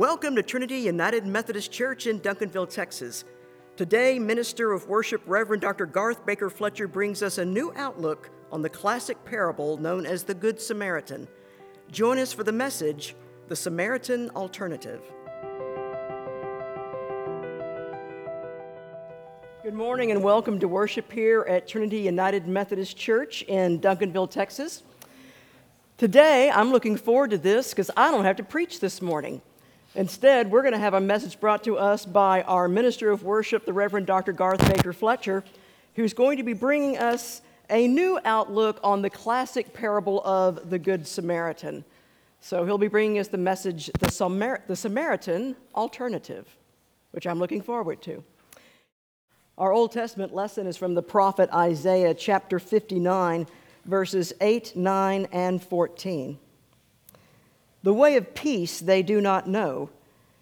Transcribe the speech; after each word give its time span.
Welcome 0.00 0.34
to 0.36 0.42
Trinity 0.42 0.78
United 0.78 1.26
Methodist 1.26 1.70
Church 1.70 2.06
in 2.06 2.20
Duncanville, 2.20 2.70
Texas. 2.70 3.26
Today, 3.76 4.18
Minister 4.18 4.72
of 4.72 4.88
Worship 4.88 5.20
Reverend 5.26 5.60
Dr. 5.60 5.84
Garth 5.84 6.24
Baker 6.24 6.48
Fletcher 6.48 6.88
brings 6.88 7.22
us 7.22 7.36
a 7.36 7.44
new 7.44 7.70
outlook 7.76 8.30
on 8.50 8.62
the 8.62 8.70
classic 8.70 9.22
parable 9.26 9.76
known 9.76 10.06
as 10.06 10.22
the 10.22 10.32
Good 10.32 10.58
Samaritan. 10.58 11.28
Join 11.92 12.18
us 12.18 12.32
for 12.32 12.44
the 12.44 12.50
message, 12.50 13.14
The 13.48 13.56
Samaritan 13.56 14.30
Alternative. 14.30 15.02
Good 19.62 19.74
morning 19.74 20.12
and 20.12 20.22
welcome 20.24 20.58
to 20.60 20.66
worship 20.66 21.12
here 21.12 21.42
at 21.46 21.68
Trinity 21.68 21.98
United 21.98 22.48
Methodist 22.48 22.96
Church 22.96 23.42
in 23.42 23.78
Duncanville, 23.78 24.30
Texas. 24.30 24.82
Today, 25.98 26.50
I'm 26.50 26.72
looking 26.72 26.96
forward 26.96 27.32
to 27.32 27.38
this 27.38 27.72
because 27.72 27.90
I 27.98 28.10
don't 28.10 28.24
have 28.24 28.36
to 28.36 28.42
preach 28.42 28.80
this 28.80 29.02
morning. 29.02 29.42
Instead, 29.96 30.52
we're 30.52 30.62
going 30.62 30.72
to 30.72 30.78
have 30.78 30.94
a 30.94 31.00
message 31.00 31.40
brought 31.40 31.64
to 31.64 31.76
us 31.76 32.04
by 32.04 32.42
our 32.42 32.68
minister 32.68 33.10
of 33.10 33.24
worship, 33.24 33.64
the 33.64 33.72
Reverend 33.72 34.06
Dr. 34.06 34.32
Garth 34.32 34.60
Baker 34.72 34.92
Fletcher, 34.92 35.42
who's 35.96 36.14
going 36.14 36.36
to 36.36 36.44
be 36.44 36.52
bringing 36.52 36.96
us 36.96 37.42
a 37.68 37.88
new 37.88 38.20
outlook 38.24 38.78
on 38.84 39.02
the 39.02 39.10
classic 39.10 39.72
parable 39.72 40.22
of 40.24 40.70
the 40.70 40.78
Good 40.78 41.08
Samaritan. 41.08 41.84
So 42.40 42.64
he'll 42.64 42.78
be 42.78 42.86
bringing 42.86 43.18
us 43.18 43.26
the 43.26 43.38
message, 43.38 43.90
the, 43.98 44.10
Samar- 44.12 44.62
the 44.68 44.76
Samaritan 44.76 45.56
Alternative, 45.74 46.46
which 47.10 47.26
I'm 47.26 47.40
looking 47.40 47.60
forward 47.60 48.00
to. 48.02 48.22
Our 49.58 49.72
Old 49.72 49.90
Testament 49.90 50.32
lesson 50.32 50.68
is 50.68 50.76
from 50.76 50.94
the 50.94 51.02
prophet 51.02 51.50
Isaiah, 51.52 52.14
chapter 52.14 52.60
59, 52.60 53.46
verses 53.86 54.32
8, 54.40 54.76
9, 54.76 55.26
and 55.32 55.60
14. 55.60 56.38
The 57.82 57.94
way 57.94 58.16
of 58.16 58.34
peace 58.34 58.80
they 58.80 59.02
do 59.02 59.20
not 59.20 59.48
know, 59.48 59.90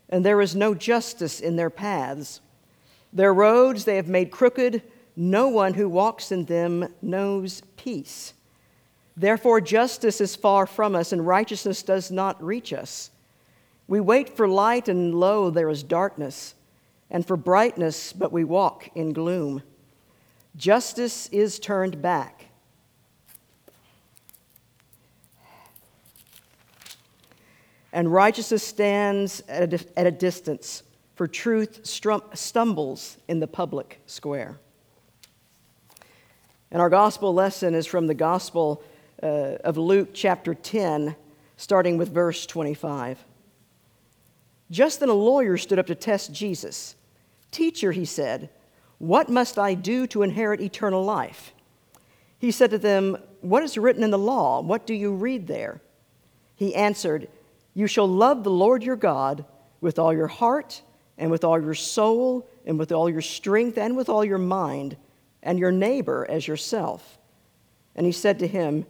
and 0.08 0.24
there 0.24 0.40
is 0.40 0.56
no 0.56 0.74
justice 0.74 1.40
in 1.40 1.56
their 1.56 1.70
paths. 1.70 2.40
Their 3.12 3.32
roads 3.32 3.84
they 3.84 3.96
have 3.96 4.08
made 4.08 4.30
crooked, 4.30 4.82
no 5.16 5.48
one 5.48 5.74
who 5.74 5.88
walks 5.88 6.32
in 6.32 6.44
them 6.44 6.88
knows 7.00 7.62
peace. 7.76 8.34
Therefore, 9.16 9.60
justice 9.60 10.20
is 10.20 10.36
far 10.36 10.66
from 10.66 10.94
us, 10.94 11.12
and 11.12 11.26
righteousness 11.26 11.82
does 11.82 12.10
not 12.10 12.42
reach 12.42 12.72
us. 12.72 13.10
We 13.86 14.00
wait 14.00 14.36
for 14.36 14.46
light, 14.46 14.88
and 14.88 15.14
lo, 15.14 15.50
there 15.50 15.70
is 15.70 15.82
darkness, 15.82 16.54
and 17.10 17.26
for 17.26 17.36
brightness, 17.36 18.12
but 18.12 18.32
we 18.32 18.44
walk 18.44 18.90
in 18.94 19.12
gloom. 19.12 19.62
Justice 20.56 21.28
is 21.28 21.58
turned 21.58 22.02
back 22.02 22.47
and 27.92 28.12
righteousness 28.12 28.62
stands 28.62 29.42
at 29.48 29.72
a, 29.72 29.98
at 29.98 30.06
a 30.06 30.10
distance, 30.10 30.82
for 31.14 31.26
truth 31.26 31.80
stumbles 31.84 33.16
in 33.26 33.40
the 33.40 33.46
public 33.46 34.00
square. 34.06 34.58
And 36.70 36.82
our 36.82 36.90
gospel 36.90 37.32
lesson 37.32 37.74
is 37.74 37.86
from 37.86 38.06
the 38.06 38.14
Gospel 38.14 38.82
uh, 39.22 39.56
of 39.64 39.78
Luke, 39.78 40.10
chapter 40.12 40.54
10, 40.54 41.16
starting 41.56 41.96
with 41.96 42.12
verse 42.12 42.44
25. 42.46 43.24
Just 44.70 45.00
then 45.00 45.08
a 45.08 45.14
lawyer 45.14 45.56
stood 45.56 45.78
up 45.78 45.86
to 45.86 45.94
test 45.94 46.32
Jesus. 46.32 46.94
Teacher, 47.50 47.92
he 47.92 48.04
said, 48.04 48.50
what 48.98 49.28
must 49.28 49.58
I 49.58 49.74
do 49.74 50.06
to 50.08 50.22
inherit 50.22 50.60
eternal 50.60 51.04
life? 51.04 51.52
He 52.38 52.50
said 52.50 52.70
to 52.70 52.78
them, 52.78 53.16
What 53.40 53.62
is 53.62 53.78
written 53.78 54.02
in 54.02 54.10
the 54.10 54.18
law? 54.18 54.60
What 54.60 54.86
do 54.86 54.94
you 54.94 55.12
read 55.12 55.46
there? 55.46 55.80
He 56.56 56.74
answered, 56.74 57.28
you 57.78 57.86
shall 57.86 58.08
love 58.08 58.42
the 58.42 58.50
Lord 58.50 58.82
your 58.82 58.96
God 58.96 59.44
with 59.80 60.00
all 60.00 60.12
your 60.12 60.26
heart, 60.26 60.82
and 61.16 61.30
with 61.30 61.44
all 61.44 61.62
your 61.62 61.74
soul, 61.74 62.50
and 62.66 62.76
with 62.76 62.90
all 62.90 63.08
your 63.08 63.20
strength, 63.20 63.78
and 63.78 63.96
with 63.96 64.08
all 64.08 64.24
your 64.24 64.36
mind, 64.36 64.96
and 65.44 65.60
your 65.60 65.70
neighbor 65.70 66.26
as 66.28 66.48
yourself. 66.48 67.18
And 67.94 68.04
he 68.04 68.10
said 68.10 68.40
to 68.40 68.48
him, 68.48 68.84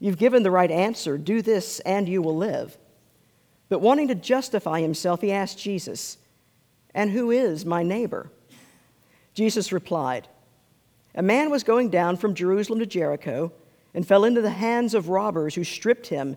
You've 0.00 0.18
given 0.18 0.42
the 0.42 0.50
right 0.50 0.72
answer. 0.72 1.16
Do 1.18 1.40
this, 1.40 1.78
and 1.86 2.08
you 2.08 2.20
will 2.20 2.36
live. 2.36 2.76
But 3.68 3.80
wanting 3.80 4.08
to 4.08 4.16
justify 4.16 4.80
himself, 4.80 5.20
he 5.20 5.30
asked 5.30 5.60
Jesus, 5.60 6.18
And 6.92 7.12
who 7.12 7.30
is 7.30 7.64
my 7.64 7.84
neighbor? 7.84 8.28
Jesus 9.34 9.70
replied, 9.70 10.26
A 11.14 11.22
man 11.22 11.48
was 11.48 11.62
going 11.62 11.90
down 11.90 12.16
from 12.16 12.34
Jerusalem 12.34 12.80
to 12.80 12.86
Jericho 12.86 13.52
and 13.94 14.04
fell 14.04 14.24
into 14.24 14.42
the 14.42 14.50
hands 14.50 14.94
of 14.94 15.10
robbers 15.10 15.54
who 15.54 15.62
stripped 15.62 16.08
him 16.08 16.36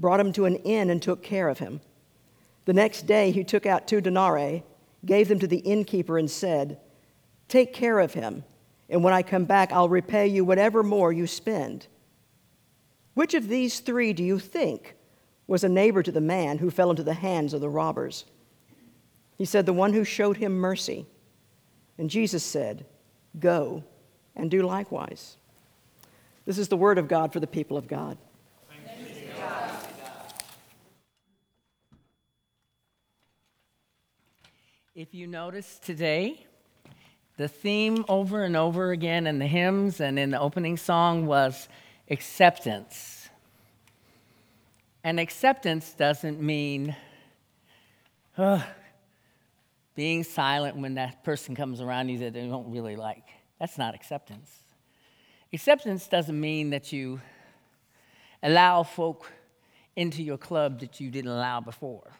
brought 0.00 0.20
him 0.20 0.32
to 0.32 0.46
an 0.46 0.56
inn, 0.56 0.90
and 0.90 1.02
took 1.02 1.22
care 1.22 1.48
of 1.48 1.58
him. 1.58 1.80
The 2.64 2.72
next 2.72 3.06
day 3.06 3.30
he 3.30 3.44
took 3.44 3.66
out 3.66 3.86
two 3.86 4.00
denarii, 4.00 4.64
gave 5.04 5.28
them 5.28 5.38
to 5.38 5.46
the 5.46 5.58
innkeeper, 5.58 6.18
and 6.18 6.30
said, 6.30 6.78
Take 7.48 7.72
care 7.72 7.98
of 7.98 8.14
him, 8.14 8.44
and 8.88 9.04
when 9.04 9.12
I 9.12 9.22
come 9.22 9.44
back, 9.44 9.72
I'll 9.72 9.88
repay 9.88 10.26
you 10.26 10.44
whatever 10.44 10.82
more 10.82 11.12
you 11.12 11.26
spend. 11.26 11.86
Which 13.14 13.34
of 13.34 13.48
these 13.48 13.80
three 13.80 14.12
do 14.12 14.24
you 14.24 14.38
think 14.38 14.96
was 15.46 15.64
a 15.64 15.68
neighbor 15.68 16.02
to 16.02 16.12
the 16.12 16.20
man 16.20 16.58
who 16.58 16.70
fell 16.70 16.90
into 16.90 17.02
the 17.02 17.14
hands 17.14 17.52
of 17.52 17.60
the 17.60 17.68
robbers? 17.68 18.24
He 19.36 19.44
said, 19.44 19.66
The 19.66 19.72
one 19.72 19.92
who 19.92 20.04
showed 20.04 20.36
him 20.36 20.58
mercy. 20.58 21.06
And 21.98 22.08
Jesus 22.08 22.44
said, 22.44 22.86
Go 23.38 23.84
and 24.36 24.50
do 24.50 24.62
likewise. 24.62 25.36
This 26.46 26.58
is 26.58 26.68
the 26.68 26.76
word 26.76 26.98
of 26.98 27.08
God 27.08 27.32
for 27.32 27.40
the 27.40 27.46
people 27.46 27.76
of 27.76 27.88
God. 27.88 28.16
If 34.96 35.14
you 35.14 35.28
notice 35.28 35.78
today, 35.78 36.46
the 37.36 37.46
theme 37.46 38.04
over 38.08 38.42
and 38.42 38.56
over 38.56 38.90
again 38.90 39.28
in 39.28 39.38
the 39.38 39.46
hymns 39.46 40.00
and 40.00 40.18
in 40.18 40.30
the 40.30 40.40
opening 40.40 40.76
song 40.76 41.26
was 41.26 41.68
acceptance. 42.10 43.28
And 45.04 45.20
acceptance 45.20 45.92
doesn't 45.92 46.40
mean 46.42 46.96
uh, 48.36 48.62
being 49.94 50.24
silent 50.24 50.76
when 50.76 50.94
that 50.94 51.22
person 51.22 51.54
comes 51.54 51.80
around 51.80 52.08
you 52.08 52.18
that 52.18 52.34
you 52.34 52.50
don't 52.50 52.72
really 52.72 52.96
like. 52.96 53.28
That's 53.60 53.78
not 53.78 53.94
acceptance. 53.94 54.50
Acceptance 55.52 56.08
doesn't 56.08 56.38
mean 56.38 56.70
that 56.70 56.92
you 56.92 57.20
allow 58.42 58.82
folk 58.82 59.30
into 59.94 60.20
your 60.24 60.36
club 60.36 60.80
that 60.80 60.98
you 60.98 61.12
didn't 61.12 61.30
allow 61.30 61.60
before. 61.60 62.10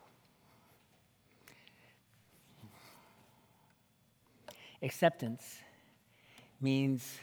Acceptance 4.82 5.58
means 6.60 7.18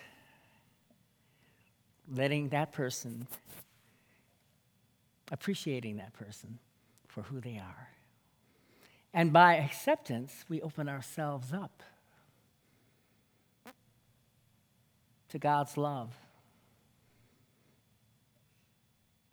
letting 2.14 2.50
that 2.50 2.72
person, 2.72 3.28
appreciating 5.32 5.98
that 5.98 6.14
person 6.14 6.60
for 7.08 7.24
who 7.24 7.40
they 7.42 7.58
are. 7.58 7.90
And 9.14 9.34
by 9.34 9.56
acceptance, 9.56 10.46
we 10.48 10.62
open 10.62 10.88
ourselves 10.88 11.52
up 11.52 11.82
to 15.30 15.40
God's 15.40 15.78
love. 15.78 16.14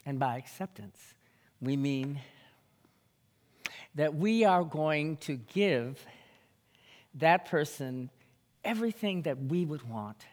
And 0.06 0.18
by 0.18 0.36
acceptance, 0.36 1.14
we 1.60 1.76
mean 1.76 2.20
that 3.94 4.14
we 4.14 4.44
are 4.44 4.64
going 4.64 5.16
to 5.18 5.36
give 5.36 6.04
that 7.14 7.46
person 7.46 8.10
everything 8.64 9.22
that 9.22 9.38
we 9.38 9.64
would 9.64 9.88
want 9.88 10.24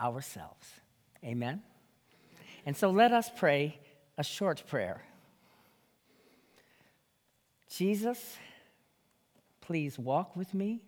ourselves. 0.00 0.68
Amen? 1.24 1.62
And 2.64 2.76
so 2.76 2.90
let 2.90 3.12
us 3.12 3.30
pray 3.34 3.78
a 4.18 4.24
short 4.24 4.64
prayer. 4.66 5.02
Jesus, 7.70 8.36
please 9.60 9.98
walk 9.98 10.36
with 10.36 10.54
me. 10.54 10.80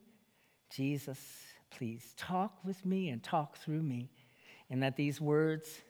Jesus, 0.71 1.19
please 1.71 2.15
talk 2.17 2.53
with 2.65 2.85
me 2.85 3.11
and 3.11 3.23
talk 3.23 3.57
through 3.57 3.83
me. 3.83 4.11
And 4.71 4.83
that 4.83 4.97
these 4.97 5.21
words 5.21 5.83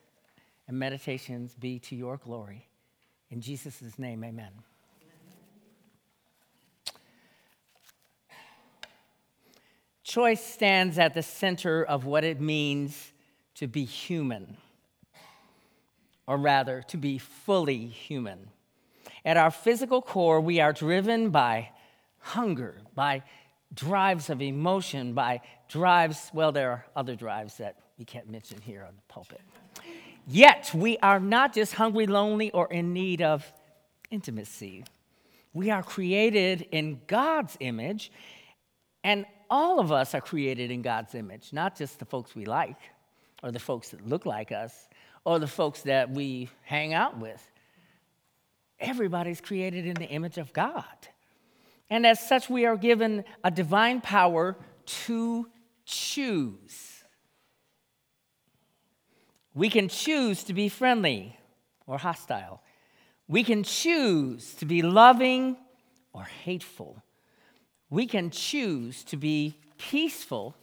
and 0.67 0.79
meditations 0.79 1.55
be 1.55 1.79
to 1.81 1.97
your 1.97 2.17
glory. 2.17 2.69
In 3.31 3.41
Jesus' 3.41 3.99
name, 3.99 4.25
amen. 4.25 4.53
Choice 10.09 10.43
stands 10.43 10.99
at 10.99 11.13
the 11.13 11.23
center 11.23 11.85
of 11.85 12.07
what 12.07 12.25
it 12.25 12.41
means 12.41 13.13
to 13.57 13.67
be 13.67 13.85
human, 13.85 14.57
or 16.27 16.39
rather, 16.39 16.83
to 16.89 16.97
be 16.97 17.19
fully 17.19 17.85
human. 17.89 18.49
At 19.23 19.37
our 19.37 19.51
physical 19.51 20.01
core, 20.01 20.41
we 20.41 20.61
are 20.61 20.73
driven 20.73 21.29
by 21.29 21.73
hunger, 22.21 22.81
by 22.95 23.23
drives 23.75 24.31
of 24.31 24.41
emotion, 24.41 25.13
by 25.13 25.43
drives, 25.69 26.31
well, 26.33 26.53
there 26.53 26.71
are 26.71 26.87
other 26.97 27.15
drives 27.15 27.59
that 27.59 27.77
we 27.99 28.07
can't 28.07 28.31
mention 28.31 28.63
here 28.63 28.85
on 28.89 28.95
the 28.97 29.03
pulpit. 29.13 29.43
Yet, 30.27 30.71
we 30.73 30.97
are 31.03 31.21
not 31.21 31.53
just 31.53 31.75
hungry, 31.75 32.07
lonely, 32.07 32.51
or 32.53 32.67
in 32.73 32.95
need 32.95 33.21
of 33.21 33.53
intimacy. 34.11 34.85
We 35.53 35.71
are 35.71 35.83
created 35.83 36.67
in 36.73 37.03
God's 37.07 37.59
image, 37.61 38.11
and 39.05 39.27
all 39.51 39.81
of 39.81 39.93
us 39.93 40.15
are 40.15 40.21
created 40.21 40.71
in 40.71 40.83
God's 40.83 41.15
image, 41.15 41.53
not 41.53 41.77
just 41.77 41.99
the 41.99 42.05
folks 42.05 42.35
we 42.35 42.45
like, 42.45 42.79
or 43.43 43.51
the 43.51 43.59
folks 43.59 43.91
that 43.91 44.07
look 44.07 44.27
like 44.27 44.53
us, 44.53 44.89
or 45.25 45.39
the 45.39 45.47
folks 45.47 45.83
that 45.83 46.11
we 46.11 46.49
hang 46.63 46.95
out 46.95 47.19
with. 47.19 47.51
Everybody's 48.81 49.41
created 49.41 49.87
in 49.87 49.95
the 49.95 50.07
image 50.07 50.39
of 50.39 50.53
God. 50.53 50.85
And 51.91 52.07
as 52.07 52.21
such, 52.21 52.49
we 52.51 52.67
are 52.67 52.77
given 52.77 53.25
a 53.43 53.51
divine 53.51 54.01
power 54.01 54.57
to 55.07 55.49
choose. 55.85 57.05
We 59.55 59.71
can 59.71 59.89
choose 59.89 60.45
to 60.45 60.55
be 60.55 60.69
friendly 60.69 61.37
or 61.87 61.99
hostile. 61.99 62.63
We 63.27 63.43
can 63.43 63.65
choose 63.65 64.55
to 64.55 64.67
be 64.67 64.83
loving 64.83 65.57
or 66.13 66.25
hateful. 66.25 67.03
We 67.91 68.07
can 68.07 68.31
choose 68.31 69.03
to 69.05 69.17
be 69.17 69.57
peaceful 69.79 70.55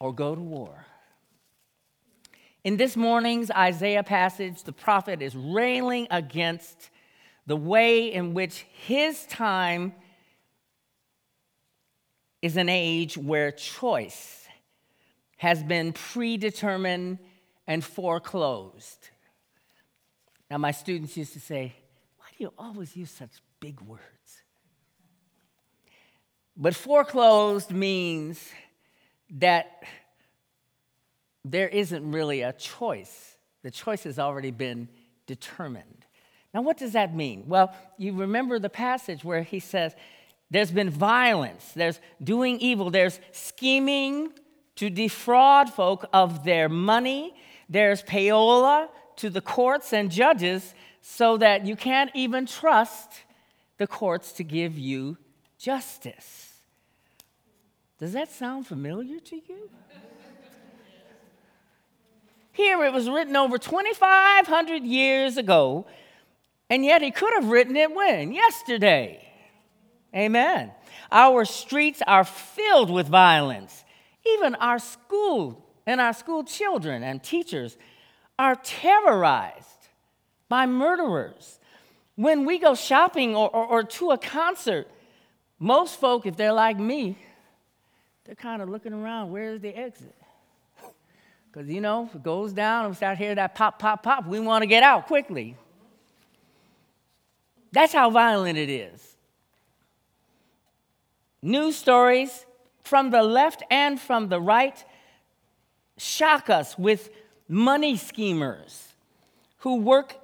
or 0.00 0.12
go 0.12 0.34
to 0.34 0.40
war. 0.40 0.86
In 2.64 2.76
this 2.76 2.96
morning's 2.96 3.50
Isaiah 3.50 4.02
passage, 4.02 4.62
the 4.62 4.72
prophet 4.72 5.20
is 5.20 5.36
railing 5.36 6.08
against 6.10 6.90
the 7.46 7.56
way 7.56 8.12
in 8.12 8.34
which 8.34 8.64
his 8.86 9.26
time 9.26 9.92
is 12.40 12.56
an 12.56 12.68
age 12.68 13.16
where 13.16 13.52
choice 13.52 14.46
has 15.36 15.62
been 15.62 15.92
predetermined 15.92 17.18
and 17.66 17.84
foreclosed. 17.84 19.10
Now, 20.50 20.58
my 20.58 20.70
students 20.70 21.16
used 21.16 21.34
to 21.34 21.40
say, 21.40 21.74
Why 22.18 22.26
do 22.36 22.44
you 22.44 22.52
always 22.58 22.96
use 22.96 23.10
such 23.10 23.30
big 23.60 23.80
words? 23.82 24.00
But 26.56 26.74
foreclosed 26.74 27.70
means 27.72 28.48
that 29.38 29.82
there 31.44 31.68
isn't 31.68 32.10
really 32.10 32.42
a 32.42 32.52
choice. 32.52 33.36
The 33.62 33.70
choice 33.70 34.04
has 34.04 34.18
already 34.18 34.50
been 34.50 34.88
determined. 35.26 36.06
Now, 36.52 36.62
what 36.62 36.78
does 36.78 36.92
that 36.92 37.14
mean? 37.14 37.44
Well, 37.46 37.74
you 37.98 38.12
remember 38.14 38.58
the 38.58 38.70
passage 38.70 39.24
where 39.24 39.42
he 39.42 39.58
says, 39.58 39.94
There's 40.50 40.70
been 40.70 40.90
violence, 40.90 41.72
there's 41.74 41.98
doing 42.22 42.58
evil, 42.60 42.90
there's 42.90 43.18
scheming 43.32 44.32
to 44.76 44.90
defraud 44.90 45.70
folk 45.70 46.06
of 46.12 46.44
their 46.44 46.68
money, 46.68 47.34
there's 47.68 48.02
payola 48.02 48.88
to 49.16 49.30
the 49.30 49.40
courts 49.40 49.92
and 49.92 50.10
judges 50.10 50.74
so 51.00 51.36
that 51.38 51.66
you 51.66 51.76
can't 51.76 52.10
even 52.14 52.46
trust 52.46 53.10
the 53.78 53.86
courts 53.86 54.32
to 54.32 54.44
give 54.44 54.78
you 54.78 55.16
justice. 55.58 56.43
Does 57.98 58.12
that 58.12 58.30
sound 58.30 58.66
familiar 58.66 59.20
to 59.20 59.36
you? 59.36 59.70
Here 62.52 62.84
it 62.84 62.92
was 62.92 63.08
written 63.08 63.34
over 63.34 63.58
2,500 63.58 64.84
years 64.84 65.36
ago, 65.36 65.86
and 66.70 66.84
yet 66.84 67.02
he 67.02 67.10
could 67.10 67.32
have 67.34 67.46
written 67.46 67.76
it 67.76 67.92
when? 67.92 68.32
Yesterday. 68.32 69.28
Amen. 70.14 70.70
Our 71.10 71.44
streets 71.44 72.00
are 72.06 72.24
filled 72.24 72.90
with 72.90 73.08
violence. 73.08 73.84
Even 74.26 74.54
our 74.56 74.78
school 74.78 75.64
and 75.86 76.00
our 76.00 76.12
school 76.12 76.44
children 76.44 77.02
and 77.02 77.22
teachers 77.22 77.76
are 78.38 78.54
terrorized 78.56 79.88
by 80.48 80.66
murderers. 80.66 81.58
When 82.16 82.44
we 82.44 82.58
go 82.58 82.74
shopping 82.74 83.34
or, 83.34 83.50
or, 83.50 83.66
or 83.66 83.82
to 83.82 84.12
a 84.12 84.18
concert, 84.18 84.88
most 85.58 85.98
folk, 86.00 86.26
if 86.26 86.36
they're 86.36 86.52
like 86.52 86.78
me, 86.78 87.18
they're 88.24 88.34
kind 88.34 88.62
of 88.62 88.68
looking 88.68 88.92
around, 88.92 89.30
where's 89.30 89.60
the 89.60 89.76
exit? 89.76 90.14
Because, 91.52 91.68
you 91.68 91.80
know, 91.80 92.06
if 92.06 92.16
it 92.16 92.22
goes 92.24 92.52
down 92.52 92.86
and 92.86 92.92
we 92.92 92.96
start 92.96 93.16
hearing 93.16 93.36
that 93.36 93.54
pop, 93.54 93.78
pop, 93.78 94.02
pop, 94.02 94.26
we 94.26 94.40
want 94.40 94.62
to 94.62 94.66
get 94.66 94.82
out 94.82 95.06
quickly. 95.06 95.56
That's 97.70 97.92
how 97.92 98.10
violent 98.10 98.58
it 98.58 98.68
is. 98.68 99.16
News 101.40 101.76
stories 101.76 102.44
from 102.82 103.10
the 103.10 103.22
left 103.22 103.62
and 103.70 104.00
from 104.00 104.30
the 104.30 104.40
right 104.40 104.84
shock 105.96 106.50
us 106.50 106.76
with 106.76 107.10
money 107.48 107.96
schemers 107.96 108.88
who 109.58 109.76
work 109.76 110.16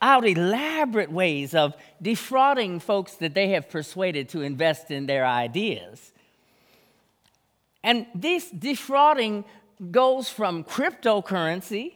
out 0.00 0.26
elaborate 0.26 1.10
ways 1.10 1.54
of 1.54 1.76
defrauding 2.00 2.80
folks 2.80 3.14
that 3.14 3.34
they 3.34 3.50
have 3.50 3.68
persuaded 3.68 4.28
to 4.30 4.42
invest 4.42 4.90
in 4.90 5.06
their 5.06 5.26
ideas. 5.26 6.12
And 7.82 8.06
this 8.14 8.50
defrauding 8.50 9.44
goes 9.90 10.28
from 10.28 10.64
cryptocurrency 10.64 11.92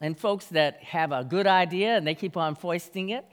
and 0.00 0.18
folks 0.18 0.46
that 0.46 0.82
have 0.82 1.12
a 1.12 1.24
good 1.24 1.46
idea 1.46 1.96
and 1.96 2.06
they 2.06 2.14
keep 2.14 2.36
on 2.36 2.54
foisting 2.54 3.10
it 3.10 3.24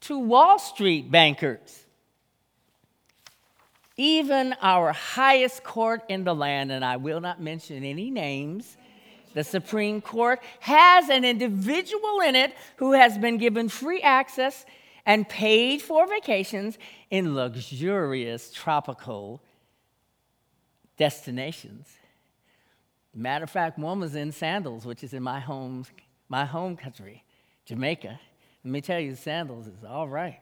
to 0.00 0.18
Wall 0.18 0.58
Street 0.58 1.10
bankers. 1.10 1.84
Even 3.96 4.54
our 4.62 4.92
highest 4.92 5.62
court 5.64 6.02
in 6.08 6.24
the 6.24 6.34
land, 6.34 6.72
and 6.72 6.84
I 6.84 6.96
will 6.96 7.20
not 7.20 7.40
mention 7.40 7.84
any 7.84 8.10
names, 8.10 8.76
the 9.34 9.44
Supreme 9.44 10.00
Court 10.00 10.40
has 10.60 11.08
an 11.08 11.24
individual 11.24 12.20
in 12.20 12.36
it 12.36 12.54
who 12.76 12.92
has 12.92 13.18
been 13.18 13.38
given 13.38 13.68
free 13.68 14.00
access 14.00 14.64
and 15.04 15.28
paid 15.28 15.82
for 15.82 16.06
vacations 16.06 16.78
in 17.10 17.34
luxurious 17.34 18.50
tropical 18.52 19.42
destinations. 20.96 21.88
Matter 23.14 23.44
of 23.44 23.50
fact, 23.50 23.78
one 23.78 24.00
was 24.00 24.14
in 24.14 24.32
Sandals, 24.32 24.86
which 24.86 25.04
is 25.04 25.12
in 25.12 25.22
my 25.22 25.40
home, 25.40 25.84
my 26.28 26.44
home 26.44 26.76
country, 26.76 27.24
Jamaica. 27.66 28.18
Let 28.64 28.70
me 28.70 28.80
tell 28.80 29.00
you, 29.00 29.14
Sandals 29.14 29.66
is 29.66 29.84
all 29.84 30.08
right. 30.08 30.40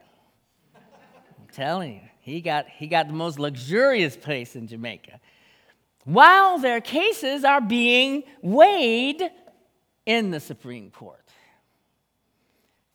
I'm 0.74 1.48
telling 1.52 1.94
you, 1.94 2.00
he 2.20 2.40
got, 2.40 2.68
he 2.68 2.86
got 2.86 3.08
the 3.08 3.14
most 3.14 3.38
luxurious 3.38 4.16
place 4.16 4.54
in 4.54 4.66
Jamaica. 4.68 5.20
While 6.04 6.58
their 6.58 6.80
cases 6.80 7.44
are 7.44 7.60
being 7.60 8.22
weighed 8.42 9.30
in 10.06 10.30
the 10.30 10.40
Supreme 10.40 10.90
Court. 10.90 11.24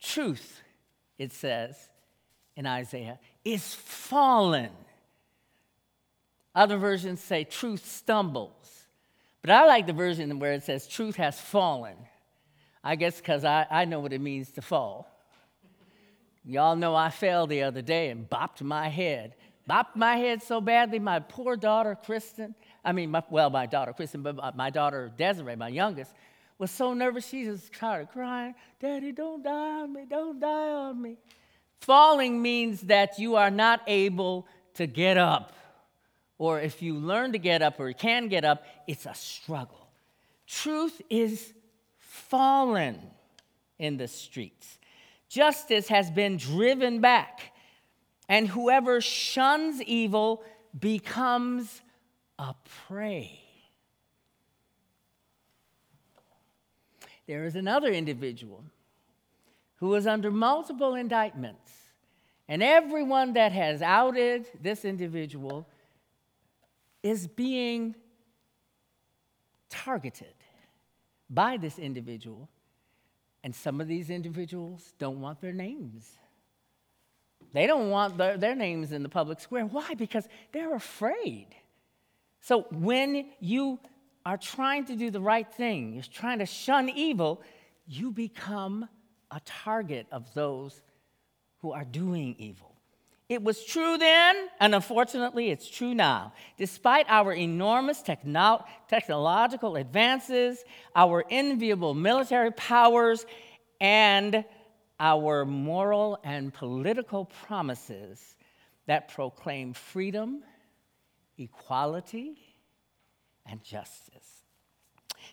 Truth, 0.02 0.62
it 1.18 1.32
says 1.32 1.90
in 2.56 2.66
Isaiah, 2.66 3.20
is 3.44 3.74
fallen 3.74 4.72
other 6.56 6.78
versions 6.78 7.22
say 7.22 7.44
truth 7.44 7.86
stumbles. 7.86 8.86
But 9.42 9.52
I 9.52 9.66
like 9.66 9.86
the 9.86 9.94
version 9.94 10.40
where 10.40 10.54
it 10.54 10.64
says 10.64 10.88
truth 10.88 11.18
has 11.18 11.40
fallen. 11.40 11.96
I 12.84 12.96
guess 12.96 13.18
because 13.18 13.44
I, 13.44 13.68
I 13.70 13.86
know 13.86 14.00
what 14.00 14.14
it 14.14 14.22
means 14.22 14.52
to 14.52 14.62
fall. 14.62 15.12
Y'all 16.46 16.76
know 16.76 16.96
I 16.96 17.10
fell 17.10 17.48
the 17.48 17.64
other 17.64 17.82
day 17.82 18.10
and 18.10 18.30
bopped 18.30 18.62
my 18.62 18.88
head. 18.88 19.36
Bopped 19.70 19.96
my 19.96 20.16
head 20.16 20.44
so 20.44 20.62
badly, 20.62 21.00
my 21.00 21.20
poor 21.20 21.56
daughter, 21.56 21.98
Kristen, 22.06 22.54
I 22.84 22.92
mean, 22.92 23.10
my, 23.10 23.24
well, 23.32 23.50
my 23.50 23.66
daughter, 23.66 23.94
Kristen, 23.94 24.22
but 24.22 24.56
my 24.56 24.70
daughter, 24.70 25.12
Desiree, 25.18 25.56
my 25.56 25.70
youngest, 25.70 26.14
was 26.60 26.70
so 26.70 26.94
nervous 26.94 27.28
she 27.28 27.46
just 27.46 27.74
started 27.74 28.10
crying, 28.12 28.54
Daddy, 28.80 29.12
don't 29.12 29.44
die 29.44 29.82
on 29.82 29.92
me, 29.92 30.06
don't 30.08 30.40
die 30.40 30.70
on 30.70 31.02
me. 31.02 31.18
Falling 31.82 32.42
means 32.42 32.82
that 32.82 33.18
you 33.18 33.36
are 33.36 33.50
not 33.50 33.82
able 33.88 34.48
to 34.76 34.86
get 34.86 35.18
up 35.18 35.54
or 36.38 36.60
if 36.60 36.82
you 36.82 36.96
learn 36.96 37.32
to 37.32 37.38
get 37.38 37.62
up 37.62 37.80
or 37.80 37.90
you 37.90 37.96
can 37.96 38.28
get 38.28 38.44
up, 38.44 38.66
it's 38.88 39.06
a 39.06 39.14
struggle. 39.14 39.90
Truth 40.48 41.02
is 41.10 41.54
fallen 41.98 43.00
in 43.80 43.98
the 43.98 44.08
streets. 44.08 44.78
Justice 45.30 45.88
has 45.88 46.12
been 46.12 46.38
driven 46.38 47.02
back, 47.02 47.54
and 48.30 48.48
whoever 48.48 49.02
shuns 49.02 49.82
evil 49.82 50.44
becomes 50.78 51.82
a 52.38 52.54
prey. 52.88 53.40
There 57.28 57.46
is 57.46 57.56
another 57.56 57.90
individual 57.90 58.64
who 59.78 59.94
is 59.96 60.06
under 60.06 60.32
multiple 60.32 60.96
indictments, 60.96 61.72
and 62.48 62.62
everyone 62.62 63.34
that 63.34 63.52
has 63.52 63.82
outed 63.82 64.48
this 64.62 64.86
individual 64.86 65.68
is 67.06 67.28
being 67.28 67.94
targeted 69.70 70.34
by 71.30 71.56
this 71.56 71.78
individual, 71.78 72.50
and 73.44 73.54
some 73.54 73.80
of 73.80 73.88
these 73.88 74.10
individuals 74.10 74.96
don't 74.98 75.22
want 75.22 75.40
their 75.40 75.54
names. 75.54 76.10
They 77.54 77.68
don't 77.68 77.92
want 77.92 78.18
their, 78.18 78.38
their 78.38 78.56
names 78.56 78.92
in 78.92 79.04
the 79.04 79.10
public 79.10 79.40
square. 79.40 79.68
Why? 79.68 79.94
Because 79.94 80.28
they're 80.52 80.74
afraid. 80.74 81.50
So 82.42 82.64
when 82.72 83.28
you 83.40 83.80
are 84.26 84.38
trying 84.38 84.86
to 84.86 84.96
do 84.96 85.12
the 85.12 85.22
right 85.22 85.48
thing, 85.54 85.94
you're 85.94 86.04
trying 86.12 86.40
to 86.40 86.48
shun 86.48 86.90
evil, 86.90 87.44
you 87.86 88.10
become 88.10 88.90
a 89.30 89.40
target 89.46 90.08
of 90.12 90.34
those 90.34 90.82
who 91.60 91.72
are 91.72 91.86
doing 91.86 92.36
evil. 92.40 92.75
It 93.28 93.44
was 93.44 93.64
true 93.66 93.98
then, 93.98 94.36
and 94.60 94.76
unfortunately, 94.76 95.50
it's 95.50 95.68
true 95.68 95.96
now. 95.96 96.34
Despite 96.58 97.08
our 97.10 97.34
enormous 97.34 98.04
techno- 98.04 98.64
technological 98.88 99.78
advances, 99.78 100.64
our 100.96 101.26
enviable 101.32 101.96
military 101.96 102.52
powers, 102.52 103.26
and 103.82 104.46
our 105.00 105.44
moral 105.44 106.20
and 106.24 106.54
political 106.54 107.26
promises 107.26 108.36
that 108.86 109.08
proclaim 109.08 109.74
freedom, 109.74 110.44
equality, 111.38 112.38
and 113.46 113.64
justice. 113.64 114.44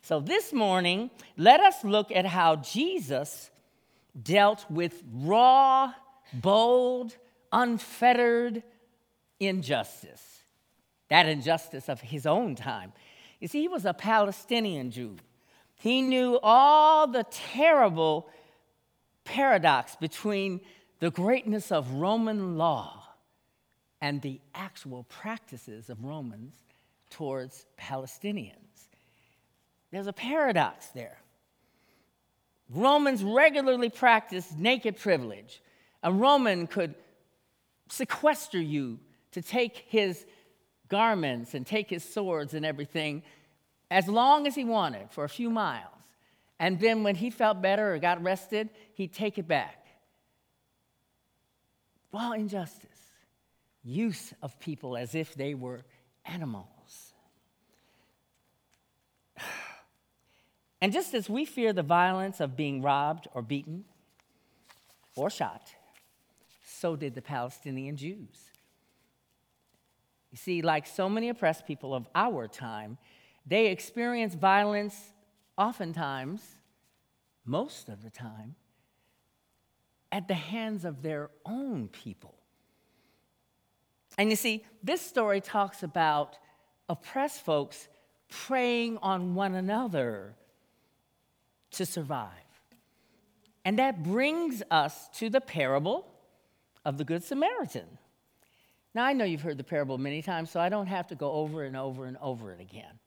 So, 0.00 0.18
this 0.20 0.52
morning, 0.52 1.10
let 1.36 1.60
us 1.60 1.84
look 1.84 2.10
at 2.10 2.24
how 2.24 2.56
Jesus 2.56 3.50
dealt 4.20 4.64
with 4.70 5.02
raw, 5.12 5.92
bold, 6.32 7.16
unfettered 7.52 8.62
injustice, 9.38 10.42
that 11.08 11.28
injustice 11.28 11.88
of 11.88 12.00
his 12.00 12.26
own 12.26 12.54
time. 12.54 12.92
You 13.40 13.48
see, 13.48 13.60
he 13.60 13.68
was 13.68 13.84
a 13.84 13.92
Palestinian 13.92 14.90
Jew. 14.90 15.16
He 15.74 16.00
knew 16.00 16.38
all 16.42 17.06
the 17.06 17.24
terrible 17.30 18.28
paradox 19.24 19.96
between 19.96 20.60
the 21.00 21.10
greatness 21.10 21.72
of 21.72 21.90
Roman 21.94 22.56
law 22.56 23.02
and 24.00 24.22
the 24.22 24.40
actual 24.54 25.04
practices 25.04 25.90
of 25.90 26.04
Romans 26.04 26.54
towards 27.10 27.66
Palestinians. 27.78 28.56
There's 29.90 30.06
a 30.06 30.12
paradox 30.12 30.86
there. 30.88 31.18
Romans 32.70 33.22
regularly 33.22 33.90
practiced 33.90 34.56
naked 34.56 34.96
privilege. 34.96 35.60
A 36.02 36.12
Roman 36.12 36.66
could 36.66 36.94
sequester 37.92 38.60
you 38.60 38.98
to 39.32 39.42
take 39.42 39.84
his 39.88 40.24
garments 40.88 41.54
and 41.54 41.66
take 41.66 41.90
his 41.90 42.02
swords 42.02 42.54
and 42.54 42.64
everything 42.64 43.22
as 43.90 44.08
long 44.08 44.46
as 44.46 44.54
he 44.54 44.64
wanted 44.64 45.10
for 45.10 45.24
a 45.24 45.28
few 45.28 45.50
miles. 45.50 45.88
And 46.58 46.80
then 46.80 47.02
when 47.02 47.16
he 47.16 47.28
felt 47.30 47.60
better 47.60 47.94
or 47.94 47.98
got 47.98 48.22
rested, 48.22 48.70
he'd 48.94 49.12
take 49.12 49.38
it 49.38 49.46
back. 49.46 49.86
Well, 52.12 52.32
injustice, 52.32 52.88
use 53.82 54.32
of 54.42 54.58
people 54.58 54.96
as 54.96 55.14
if 55.14 55.34
they 55.34 55.54
were 55.54 55.82
animals. 56.24 57.12
And 60.80 60.92
just 60.92 61.14
as 61.14 61.30
we 61.30 61.44
fear 61.44 61.72
the 61.72 61.84
violence 61.84 62.40
of 62.40 62.56
being 62.56 62.82
robbed 62.82 63.28
or 63.34 63.40
beaten 63.40 63.84
or 65.14 65.30
shot, 65.30 65.72
so 66.82 66.96
did 66.96 67.14
the 67.14 67.22
Palestinian 67.22 67.96
Jews. 67.96 68.50
You 70.32 70.36
see, 70.36 70.62
like 70.62 70.84
so 70.84 71.08
many 71.08 71.28
oppressed 71.28 71.64
people 71.64 71.94
of 71.94 72.08
our 72.12 72.48
time, 72.48 72.98
they 73.46 73.68
experience 73.68 74.34
violence 74.34 74.96
oftentimes, 75.56 76.42
most 77.44 77.88
of 77.88 78.02
the 78.02 78.10
time, 78.10 78.56
at 80.10 80.26
the 80.26 80.34
hands 80.34 80.84
of 80.84 81.02
their 81.02 81.30
own 81.46 81.86
people. 81.86 82.34
And 84.18 84.28
you 84.28 84.36
see, 84.36 84.64
this 84.82 85.00
story 85.00 85.40
talks 85.40 85.84
about 85.84 86.36
oppressed 86.88 87.44
folks 87.44 87.88
preying 88.28 88.98
on 88.98 89.36
one 89.36 89.54
another 89.54 90.34
to 91.72 91.86
survive. 91.86 92.50
And 93.64 93.78
that 93.78 94.02
brings 94.02 94.64
us 94.68 95.08
to 95.18 95.30
the 95.30 95.40
parable 95.40 96.11
of 96.84 96.98
the 96.98 97.04
Good 97.04 97.22
Samaritan. 97.22 97.86
Now, 98.94 99.04
I 99.04 99.12
know 99.12 99.24
you've 99.24 99.42
heard 99.42 99.58
the 99.58 99.64
parable 99.64 99.96
many 99.98 100.20
times, 100.20 100.50
so 100.50 100.60
I 100.60 100.68
don't 100.68 100.86
have 100.86 101.08
to 101.08 101.14
go 101.14 101.32
over 101.32 101.64
and 101.64 101.76
over 101.76 102.04
and 102.04 102.16
over 102.20 102.52
it 102.52 102.60
again. 102.60 102.98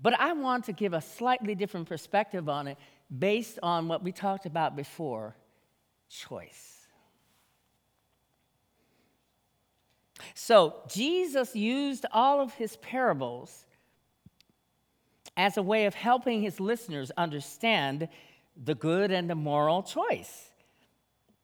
But 0.00 0.18
I 0.18 0.32
want 0.32 0.64
to 0.64 0.72
give 0.72 0.92
a 0.92 1.00
slightly 1.00 1.54
different 1.54 1.88
perspective 1.88 2.48
on 2.48 2.68
it 2.68 2.78
based 3.16 3.58
on 3.62 3.88
what 3.88 4.02
we 4.02 4.12
talked 4.12 4.46
about 4.46 4.74
before 4.74 5.36
choice. 6.08 6.86
So, 10.34 10.76
Jesus 10.88 11.54
used 11.54 12.06
all 12.12 12.40
of 12.40 12.54
his 12.54 12.76
parables 12.76 13.66
as 15.36 15.56
a 15.56 15.62
way 15.62 15.86
of 15.86 15.94
helping 15.94 16.40
his 16.40 16.60
listeners 16.60 17.10
understand 17.16 18.08
the 18.56 18.74
good 18.74 19.10
and 19.10 19.28
the 19.28 19.34
moral 19.34 19.82
choice. 19.82 20.50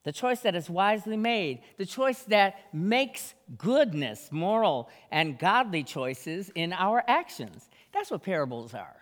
The 0.03 0.13
choice 0.13 0.41
that 0.41 0.55
is 0.55 0.71
wisely 0.71 1.17
made, 1.17 1.61
the 1.77 1.85
choice 1.87 2.23
that 2.25 2.59
makes 2.73 3.35
goodness, 3.59 4.29
moral, 4.33 4.89
and 5.11 5.39
godly 5.39 5.85
choices 5.85 6.51
in 6.55 6.73
our 6.73 7.05
actions. 7.07 7.69
That's 7.93 8.11
what 8.11 8.23
parables 8.23 8.73
are. 8.73 8.97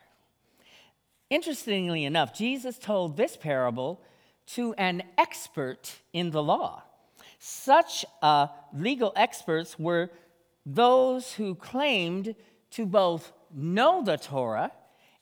Interestingly 1.31 2.05
enough, 2.05 2.35
Jesus 2.35 2.79
told 2.79 3.17
this 3.17 3.37
parable 3.37 4.01
to 4.55 4.75
an 4.75 5.03
expert 5.17 5.95
in 6.13 6.31
the 6.31 6.43
law. 6.43 6.83
Such 7.39 8.05
uh, 8.23 8.49
legal 8.75 9.13
experts 9.15 9.79
were 9.79 10.11
those 10.67 11.35
who 11.35 11.55
claimed 11.55 12.35
to 12.73 12.87
both 12.87 13.33
know 13.55 14.03
the 14.03 14.17
Torah 14.17 14.73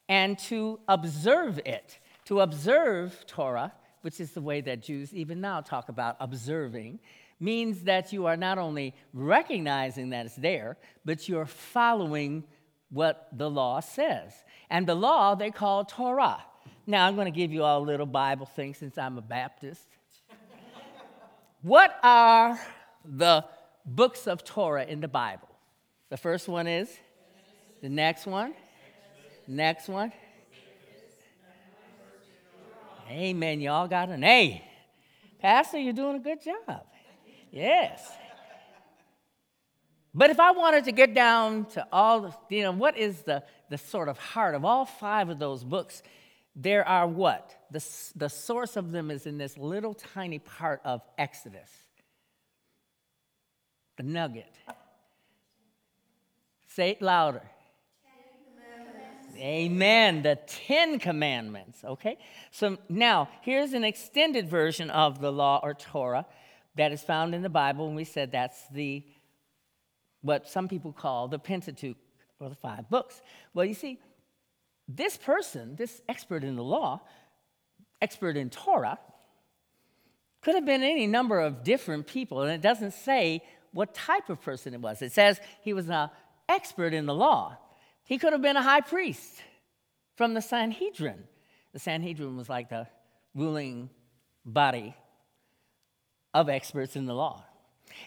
and 0.08 0.38
to 0.38 0.80
observe 0.88 1.60
it. 1.64 1.98
To 2.26 2.40
observe 2.40 3.24
Torah, 3.26 3.72
which 4.06 4.20
is 4.20 4.30
the 4.30 4.40
way 4.40 4.60
that 4.60 4.82
Jews 4.82 5.12
even 5.12 5.40
now 5.40 5.60
talk 5.60 5.88
about 5.88 6.16
observing, 6.20 7.00
means 7.40 7.82
that 7.82 8.12
you 8.12 8.26
are 8.26 8.36
not 8.36 8.56
only 8.56 8.94
recognizing 9.12 10.10
that 10.10 10.26
it's 10.26 10.36
there, 10.36 10.76
but 11.04 11.28
you're 11.28 11.44
following 11.44 12.44
what 12.88 13.26
the 13.32 13.50
law 13.50 13.80
says. 13.80 14.32
And 14.70 14.86
the 14.86 14.94
law 14.94 15.34
they 15.34 15.50
call 15.50 15.84
Torah. 15.84 16.40
Now, 16.86 17.04
I'm 17.04 17.16
going 17.16 17.24
to 17.24 17.36
give 17.36 17.52
you 17.52 17.64
all 17.64 17.82
a 17.82 17.86
little 17.92 18.06
Bible 18.06 18.46
thing 18.46 18.74
since 18.74 18.96
I'm 18.96 19.18
a 19.18 19.22
Baptist. 19.22 19.82
what 21.62 21.98
are 22.04 22.60
the 23.04 23.44
books 23.84 24.28
of 24.28 24.44
Torah 24.44 24.84
in 24.84 25.00
the 25.00 25.08
Bible? 25.08 25.48
The 26.10 26.16
first 26.16 26.46
one 26.46 26.68
is, 26.68 26.88
the 27.82 27.88
next 27.88 28.24
one, 28.24 28.54
Next 29.48 29.88
one. 29.88 30.12
Amen. 33.08 33.60
Y'all 33.60 33.88
got 33.88 34.08
an 34.08 34.24
A. 34.24 34.62
Pastor, 35.40 35.78
you're 35.78 35.92
doing 35.92 36.16
a 36.16 36.20
good 36.20 36.42
job. 36.42 36.84
Yes. 37.50 38.02
But 40.12 40.30
if 40.30 40.40
I 40.40 40.50
wanted 40.52 40.84
to 40.84 40.92
get 40.92 41.14
down 41.14 41.66
to 41.66 41.86
all, 41.92 42.22
the, 42.22 42.56
you 42.56 42.62
know, 42.62 42.72
what 42.72 42.96
is 42.96 43.20
the, 43.22 43.44
the 43.68 43.78
sort 43.78 44.08
of 44.08 44.18
heart 44.18 44.54
of 44.54 44.64
all 44.64 44.86
five 44.86 45.28
of 45.28 45.38
those 45.38 45.62
books? 45.62 46.02
There 46.54 46.88
are 46.88 47.06
what? 47.06 47.54
The, 47.70 47.84
the 48.16 48.28
source 48.28 48.76
of 48.76 48.92
them 48.92 49.10
is 49.10 49.26
in 49.26 49.36
this 49.36 49.58
little 49.58 49.92
tiny 49.92 50.38
part 50.38 50.80
of 50.84 51.02
Exodus. 51.18 51.70
The 53.98 54.04
nugget. 54.04 54.54
Say 56.66 56.90
it 56.90 57.02
louder. 57.02 57.42
Amen. 59.38 60.22
The 60.22 60.38
Ten 60.46 60.98
Commandments. 60.98 61.84
Okay? 61.84 62.18
So 62.50 62.78
now, 62.88 63.28
here's 63.42 63.72
an 63.72 63.84
extended 63.84 64.48
version 64.48 64.90
of 64.90 65.20
the 65.20 65.32
law 65.32 65.60
or 65.62 65.74
Torah 65.74 66.26
that 66.76 66.92
is 66.92 67.02
found 67.02 67.34
in 67.34 67.42
the 67.42 67.48
Bible, 67.48 67.86
and 67.86 67.96
we 67.96 68.04
said 68.04 68.32
that's 68.32 68.68
the 68.72 69.02
what 70.22 70.48
some 70.48 70.66
people 70.66 70.92
call 70.92 71.28
the 71.28 71.38
Pentateuch 71.38 71.96
or 72.40 72.48
the 72.48 72.54
five 72.56 72.88
books. 72.90 73.22
Well, 73.54 73.64
you 73.64 73.74
see, 73.74 73.98
this 74.88 75.16
person, 75.16 75.76
this 75.76 76.02
expert 76.08 76.42
in 76.42 76.56
the 76.56 76.64
law, 76.64 77.00
expert 78.00 78.36
in 78.36 78.50
Torah, 78.50 78.98
could 80.42 80.54
have 80.54 80.64
been 80.64 80.82
any 80.82 81.06
number 81.06 81.40
of 81.40 81.64
different 81.64 82.06
people, 82.06 82.42
and 82.42 82.52
it 82.52 82.60
doesn't 82.60 82.92
say 82.92 83.42
what 83.72 83.94
type 83.94 84.30
of 84.30 84.40
person 84.40 84.74
it 84.74 84.80
was. 84.80 85.02
It 85.02 85.12
says 85.12 85.40
he 85.62 85.72
was 85.72 85.88
an 85.88 86.10
expert 86.48 86.92
in 86.92 87.06
the 87.06 87.14
law. 87.14 87.56
He 88.06 88.18
could 88.18 88.32
have 88.32 88.40
been 88.40 88.56
a 88.56 88.62
high 88.62 88.80
priest 88.80 89.42
from 90.16 90.32
the 90.32 90.40
Sanhedrin. 90.40 91.24
The 91.72 91.78
Sanhedrin 91.78 92.36
was 92.36 92.48
like 92.48 92.70
the 92.70 92.86
ruling 93.34 93.90
body 94.44 94.94
of 96.32 96.48
experts 96.48 96.96
in 96.96 97.06
the 97.06 97.14
law. 97.14 97.44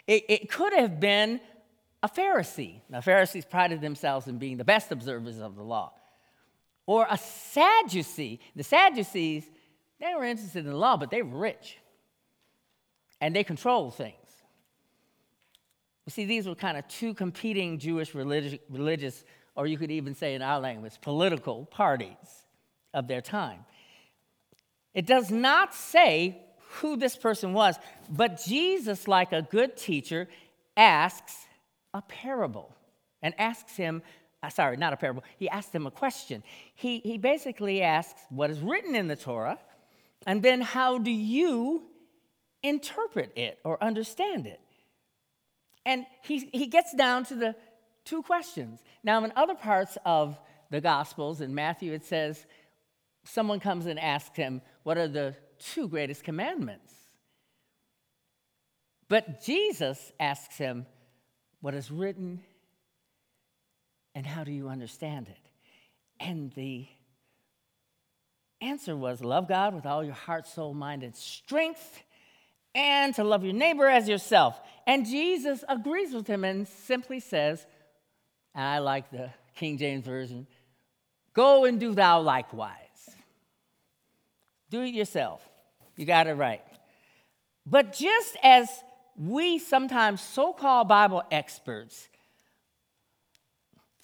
It, 0.07 0.23
it 0.29 0.49
could 0.49 0.73
have 0.73 0.99
been 0.99 1.41
a 2.01 2.07
Pharisee. 2.07 2.81
Now, 2.89 3.01
Pharisees 3.01 3.45
prided 3.45 3.81
themselves 3.81 4.27
in 4.27 4.37
being 4.37 4.57
the 4.57 4.65
best 4.65 4.91
observers 4.91 5.39
of 5.39 5.55
the 5.55 5.63
law. 5.63 5.93
Or 6.85 7.05
a 7.09 7.17
Sadducee. 7.17 8.39
The 8.55 8.63
Sadducees, 8.63 9.43
they 9.99 10.15
were 10.15 10.23
interested 10.23 10.65
in 10.65 10.71
the 10.71 10.77
law, 10.77 10.95
but 10.95 11.11
they 11.11 11.21
were 11.21 11.37
rich. 11.37 11.77
And 13.19 13.35
they 13.35 13.43
controlled 13.43 13.95
things. 13.95 14.15
You 16.09 16.11
see, 16.11 16.25
these 16.25 16.47
were 16.47 16.55
kind 16.55 16.75
of 16.75 16.87
two 16.87 17.13
competing 17.13 17.77
Jewish 17.77 18.13
religi- 18.13 18.61
religious, 18.67 19.23
or 19.55 19.67
you 19.67 19.77
could 19.77 19.91
even 19.91 20.15
say 20.15 20.33
in 20.33 20.41
our 20.41 20.59
language, 20.59 20.93
political 21.01 21.65
parties 21.65 22.47
of 22.95 23.07
their 23.07 23.21
time. 23.21 23.63
It 24.95 25.05
does 25.05 25.29
not 25.29 25.75
say 25.75 26.41
who 26.79 26.97
this 26.97 27.15
person 27.15 27.53
was, 27.53 27.75
but 28.09 28.41
Jesus, 28.43 29.07
like 29.07 29.33
a 29.33 29.43
good 29.43 29.77
teacher, 29.77 30.27
asks 30.75 31.35
a 31.93 32.01
parable 32.01 32.75
and 33.21 33.39
asks 33.39 33.75
him, 33.75 34.01
uh, 34.41 34.49
sorry, 34.49 34.77
not 34.77 34.93
a 34.93 34.97
parable, 34.97 35.23
he 35.37 35.47
asks 35.47 35.75
him 35.75 35.85
a 35.85 35.91
question. 35.91 36.41
He, 36.73 37.01
he 37.01 37.19
basically 37.19 37.83
asks 37.83 38.19
what 38.31 38.49
is 38.49 38.59
written 38.61 38.95
in 38.95 39.07
the 39.07 39.15
Torah, 39.15 39.59
and 40.25 40.41
then 40.41 40.61
how 40.61 40.97
do 40.97 41.11
you 41.11 41.83
interpret 42.63 43.31
it 43.37 43.59
or 43.63 43.77
understand 43.83 44.47
it? 44.47 44.59
And 45.89 46.05
he, 46.21 46.47
he 46.53 46.67
gets 46.67 46.93
down 46.93 47.25
to 47.25 47.35
the 47.35 47.55
two 48.05 48.21
questions. 48.21 48.79
Now, 49.03 49.23
in 49.23 49.33
other 49.35 49.55
parts 49.55 49.97
of 50.05 50.37
the 50.69 50.79
Gospels, 50.79 51.41
in 51.41 51.55
Matthew, 51.55 51.93
it 51.93 52.05
says, 52.05 52.45
someone 53.23 53.59
comes 53.59 53.87
and 53.87 53.99
asks 53.99 54.37
him, 54.37 54.61
What 54.83 54.99
are 54.99 55.07
the 55.07 55.35
two 55.57 55.87
greatest 55.87 56.23
commandments? 56.23 56.93
But 59.07 59.43
Jesus 59.43 60.11
asks 60.19 60.57
him, 60.57 60.85
What 61.59 61.73
is 61.73 61.89
written 61.89 62.43
and 64.13 64.27
how 64.27 64.43
do 64.43 64.51
you 64.51 64.69
understand 64.69 65.27
it? 65.27 65.49
And 66.19 66.51
the 66.51 66.85
answer 68.61 68.95
was 68.95 69.23
love 69.23 69.47
God 69.47 69.73
with 69.73 69.87
all 69.87 70.03
your 70.03 70.13
heart, 70.13 70.45
soul, 70.45 70.75
mind, 70.75 71.01
and 71.01 71.15
strength, 71.15 72.03
and 72.75 73.13
to 73.15 73.23
love 73.23 73.43
your 73.43 73.53
neighbor 73.53 73.87
as 73.87 74.07
yourself. 74.07 74.59
And 74.85 75.05
Jesus 75.05 75.63
agrees 75.67 76.13
with 76.13 76.27
him 76.27 76.43
and 76.43 76.67
simply 76.67 77.19
says, 77.19 77.65
and 78.55 78.63
I 78.63 78.79
like 78.79 79.11
the 79.11 79.29
King 79.55 79.77
James 79.77 80.05
Version, 80.05 80.47
go 81.33 81.65
and 81.65 81.79
do 81.79 81.93
thou 81.93 82.21
likewise. 82.21 82.75
Do 84.69 84.81
it 84.81 84.93
yourself. 84.93 85.47
You 85.95 86.05
got 86.05 86.27
it 86.27 86.33
right. 86.33 86.61
But 87.65 87.93
just 87.93 88.37
as 88.43 88.69
we 89.17 89.59
sometimes 89.59 90.21
so 90.21 90.53
called 90.53 90.87
Bible 90.87 91.23
experts, 91.31 92.07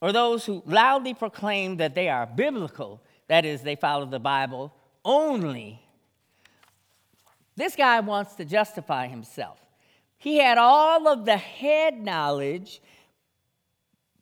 or 0.02 0.12
those 0.12 0.46
who 0.46 0.62
loudly 0.66 1.14
proclaim 1.14 1.78
that 1.78 1.96
they 1.96 2.10
are 2.10 2.26
biblical, 2.26 3.02
that 3.28 3.46
is, 3.46 3.62
they 3.62 3.76
follow 3.76 4.06
the 4.06 4.20
Bible 4.20 4.74
only, 5.04 5.82
this 7.56 7.76
guy 7.76 8.00
wants 8.02 8.36
to 8.36 8.46
justify 8.46 9.08
himself. 9.08 9.60
He 10.18 10.40
had 10.40 10.58
all 10.58 11.08
of 11.08 11.26
the 11.26 11.38
head 11.38 12.00
knowledge, 12.00 12.82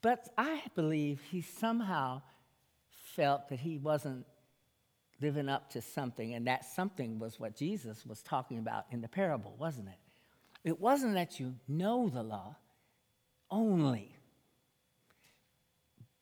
but 0.02 0.28
I 0.38 0.62
believe 0.76 1.22
he 1.32 1.42
somehow 1.42 2.22
felt 3.16 3.50
that 3.50 3.60
he 3.60 3.78
wasn't 3.78 4.26
living 5.22 5.48
up 5.48 5.70
to 5.72 5.82
something, 5.82 6.34
and 6.34 6.48
that 6.48 6.66
something 6.66 7.18
was 7.18 7.40
what 7.40 7.56
Jesus 7.56 8.06
was 8.06 8.22
talking 8.22 8.58
about 8.58 8.86
in 8.92 9.02
the 9.02 9.08
parable, 9.08 9.56
wasn't 9.58 9.88
it? 9.88 9.98
It 10.64 10.80
wasn't 10.80 11.14
that 11.14 11.40
you 11.40 11.56
know 11.68 12.10
the 12.10 12.24
law 12.24 12.56
only, 13.50 14.16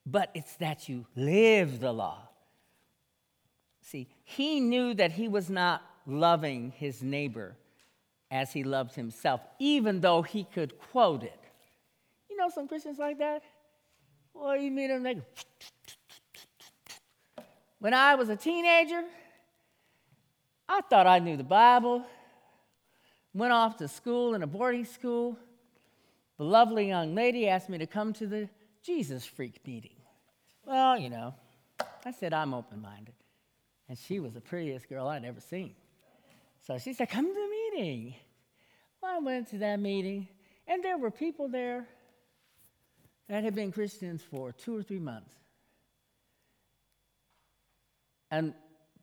but 0.05 0.29
it's 0.35 0.55
that 0.57 0.87
you 0.87 1.07
live 1.15 1.79
the 1.79 1.91
law. 1.91 2.29
See, 3.81 4.07
he 4.23 4.59
knew 4.59 4.93
that 4.93 5.13
he 5.13 5.27
was 5.27 5.49
not 5.49 5.81
loving 6.05 6.71
his 6.77 7.01
neighbor 7.01 7.55
as 8.29 8.53
he 8.53 8.63
loved 8.63 8.95
himself, 8.95 9.41
even 9.59 9.99
though 9.99 10.21
he 10.21 10.43
could 10.43 10.77
quote 10.79 11.23
it. 11.23 11.39
You 12.29 12.37
know 12.37 12.49
some 12.49 12.67
Christians 12.67 12.97
like 12.97 13.19
that? 13.19 13.43
Well, 14.33 14.55
you 14.55 14.71
meet 14.71 14.87
them, 14.87 15.03
they 15.03 15.21
when 17.81 17.95
I 17.95 18.13
was 18.13 18.29
a 18.29 18.35
teenager, 18.35 19.03
I 20.69 20.81
thought 20.81 21.07
I 21.07 21.17
knew 21.17 21.35
the 21.35 21.43
Bible. 21.43 22.05
Went 23.33 23.53
off 23.53 23.77
to 23.77 23.87
school 23.87 24.35
in 24.35 24.43
a 24.43 24.47
boarding 24.47 24.85
school. 24.85 25.35
The 26.37 26.43
lovely 26.43 26.87
young 26.87 27.15
lady 27.15 27.47
asked 27.47 27.69
me 27.69 27.79
to 27.79 27.87
come 27.87 28.13
to 28.13 28.27
the 28.27 28.49
Jesus 28.83 29.25
Freak 29.25 29.65
meeting. 29.65 29.95
Well, 30.63 30.95
you 30.95 31.09
know, 31.09 31.33
I 32.05 32.11
said 32.11 32.33
I'm 32.33 32.53
open 32.53 32.83
minded. 32.83 33.15
And 33.89 33.97
she 33.97 34.19
was 34.19 34.33
the 34.33 34.41
prettiest 34.41 34.87
girl 34.87 35.07
I'd 35.07 35.25
ever 35.25 35.41
seen. 35.41 35.73
So 36.61 36.77
she 36.77 36.93
said, 36.93 37.09
Come 37.09 37.27
to 37.27 37.33
the 37.33 37.79
meeting. 37.79 38.15
Well, 39.01 39.15
I 39.15 39.19
went 39.19 39.49
to 39.49 39.57
that 39.59 39.79
meeting, 39.79 40.27
and 40.67 40.83
there 40.83 40.97
were 40.97 41.11
people 41.11 41.47
there 41.47 41.87
that 43.27 43.43
had 43.43 43.55
been 43.55 43.71
Christians 43.71 44.21
for 44.21 44.51
two 44.51 44.77
or 44.77 44.83
three 44.83 44.99
months. 44.99 45.33
And 48.29 48.53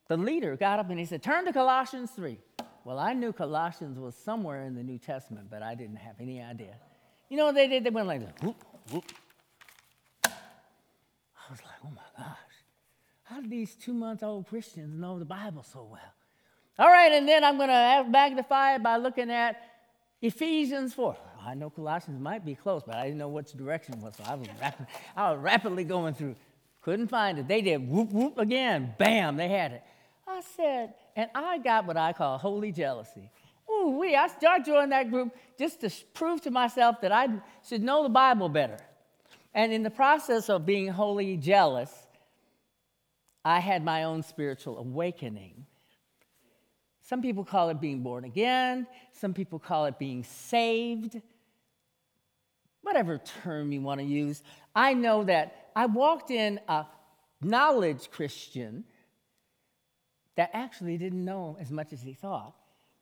the 0.08 0.16
leader 0.16 0.56
got 0.56 0.78
up 0.78 0.88
and 0.90 0.98
he 0.98 1.04
said, 1.04 1.22
Turn 1.22 1.44
to 1.44 1.52
Colossians 1.52 2.10
3. 2.12 2.38
Well, 2.84 2.98
I 2.98 3.12
knew 3.12 3.32
Colossians 3.32 3.98
was 3.98 4.14
somewhere 4.14 4.62
in 4.62 4.74
the 4.74 4.82
New 4.82 4.98
Testament, 4.98 5.48
but 5.50 5.62
I 5.62 5.74
didn't 5.74 5.96
have 5.96 6.14
any 6.20 6.42
idea. 6.42 6.76
You 7.28 7.36
know 7.36 7.46
what 7.46 7.54
they 7.54 7.68
did? 7.68 7.84
They 7.84 7.90
went 7.90 8.06
like 8.06 8.20
this. 8.20 8.32
Whoop, 8.42 8.64
whoop. 8.90 9.04
I 10.24 11.50
was 11.50 11.60
like, 11.62 11.74
oh 11.84 11.90
my 11.90 12.24
gosh. 12.24 12.36
How 13.24 13.40
do 13.42 13.48
these 13.48 13.74
two 13.74 13.92
month 13.92 14.22
old 14.22 14.46
Christians 14.46 14.98
know 14.98 15.18
the 15.18 15.26
Bible 15.26 15.62
so 15.62 15.86
well? 15.90 16.00
All 16.78 16.88
right, 16.88 17.12
and 17.12 17.26
then 17.26 17.42
I'm 17.42 17.56
going 17.56 17.70
to 17.70 18.06
magnify 18.08 18.76
it 18.76 18.82
by 18.82 18.98
looking 18.98 19.30
at 19.30 19.60
Ephesians 20.22 20.94
4. 20.94 21.16
I 21.44 21.54
know 21.54 21.70
Colossians 21.70 22.20
might 22.20 22.44
be 22.44 22.54
close, 22.54 22.82
but 22.86 22.94
I 22.94 23.04
didn't 23.04 23.18
know 23.18 23.28
which 23.28 23.52
direction 23.52 23.94
it 23.94 24.00
was, 24.00 24.14
so 24.16 24.24
I 24.24 24.34
was, 24.34 24.48
rapid, 24.60 24.86
I 25.16 25.32
was 25.32 25.40
rapidly 25.40 25.84
going 25.84 26.14
through. 26.14 26.36
Couldn't 26.82 27.08
find 27.08 27.38
it. 27.38 27.48
They 27.48 27.62
did 27.62 27.88
whoop, 27.88 28.12
whoop 28.12 28.38
again. 28.38 28.94
Bam, 28.96 29.36
they 29.36 29.48
had 29.48 29.72
it. 29.72 29.82
I 30.26 30.40
said, 30.56 30.94
and 31.16 31.28
I 31.34 31.58
got 31.58 31.86
what 31.86 31.96
I 31.96 32.12
call 32.12 32.38
holy 32.38 32.70
jealousy. 32.70 33.30
Ooh, 33.70 33.98
we, 33.98 34.14
I 34.14 34.28
joined 34.64 34.92
that 34.92 35.10
group 35.10 35.34
just 35.58 35.80
to 35.80 35.90
prove 36.14 36.40
to 36.42 36.50
myself 36.50 37.00
that 37.00 37.12
I 37.12 37.28
should 37.68 37.82
know 37.82 38.04
the 38.04 38.08
Bible 38.08 38.48
better. 38.48 38.78
And 39.52 39.72
in 39.72 39.82
the 39.82 39.90
process 39.90 40.48
of 40.48 40.64
being 40.64 40.88
wholly 40.88 41.36
jealous, 41.36 41.92
I 43.44 43.58
had 43.60 43.84
my 43.84 44.04
own 44.04 44.22
spiritual 44.22 44.78
awakening. 44.78 45.66
Some 47.08 47.22
people 47.22 47.42
call 47.42 47.70
it 47.70 47.80
being 47.80 48.02
born 48.02 48.24
again, 48.24 48.86
some 49.12 49.32
people 49.32 49.58
call 49.58 49.86
it 49.86 49.98
being 49.98 50.22
saved. 50.24 51.18
Whatever 52.82 53.16
term 53.42 53.72
you 53.72 53.80
want 53.80 54.00
to 54.00 54.06
use. 54.06 54.42
I 54.74 54.92
know 54.92 55.24
that 55.24 55.70
I 55.74 55.86
walked 55.86 56.30
in 56.30 56.60
a 56.68 56.84
knowledge 57.40 58.10
Christian 58.10 58.84
that 60.36 60.50
actually 60.52 60.98
didn't 60.98 61.24
know 61.24 61.56
as 61.58 61.70
much 61.70 61.94
as 61.94 62.02
he 62.02 62.12
thought. 62.12 62.54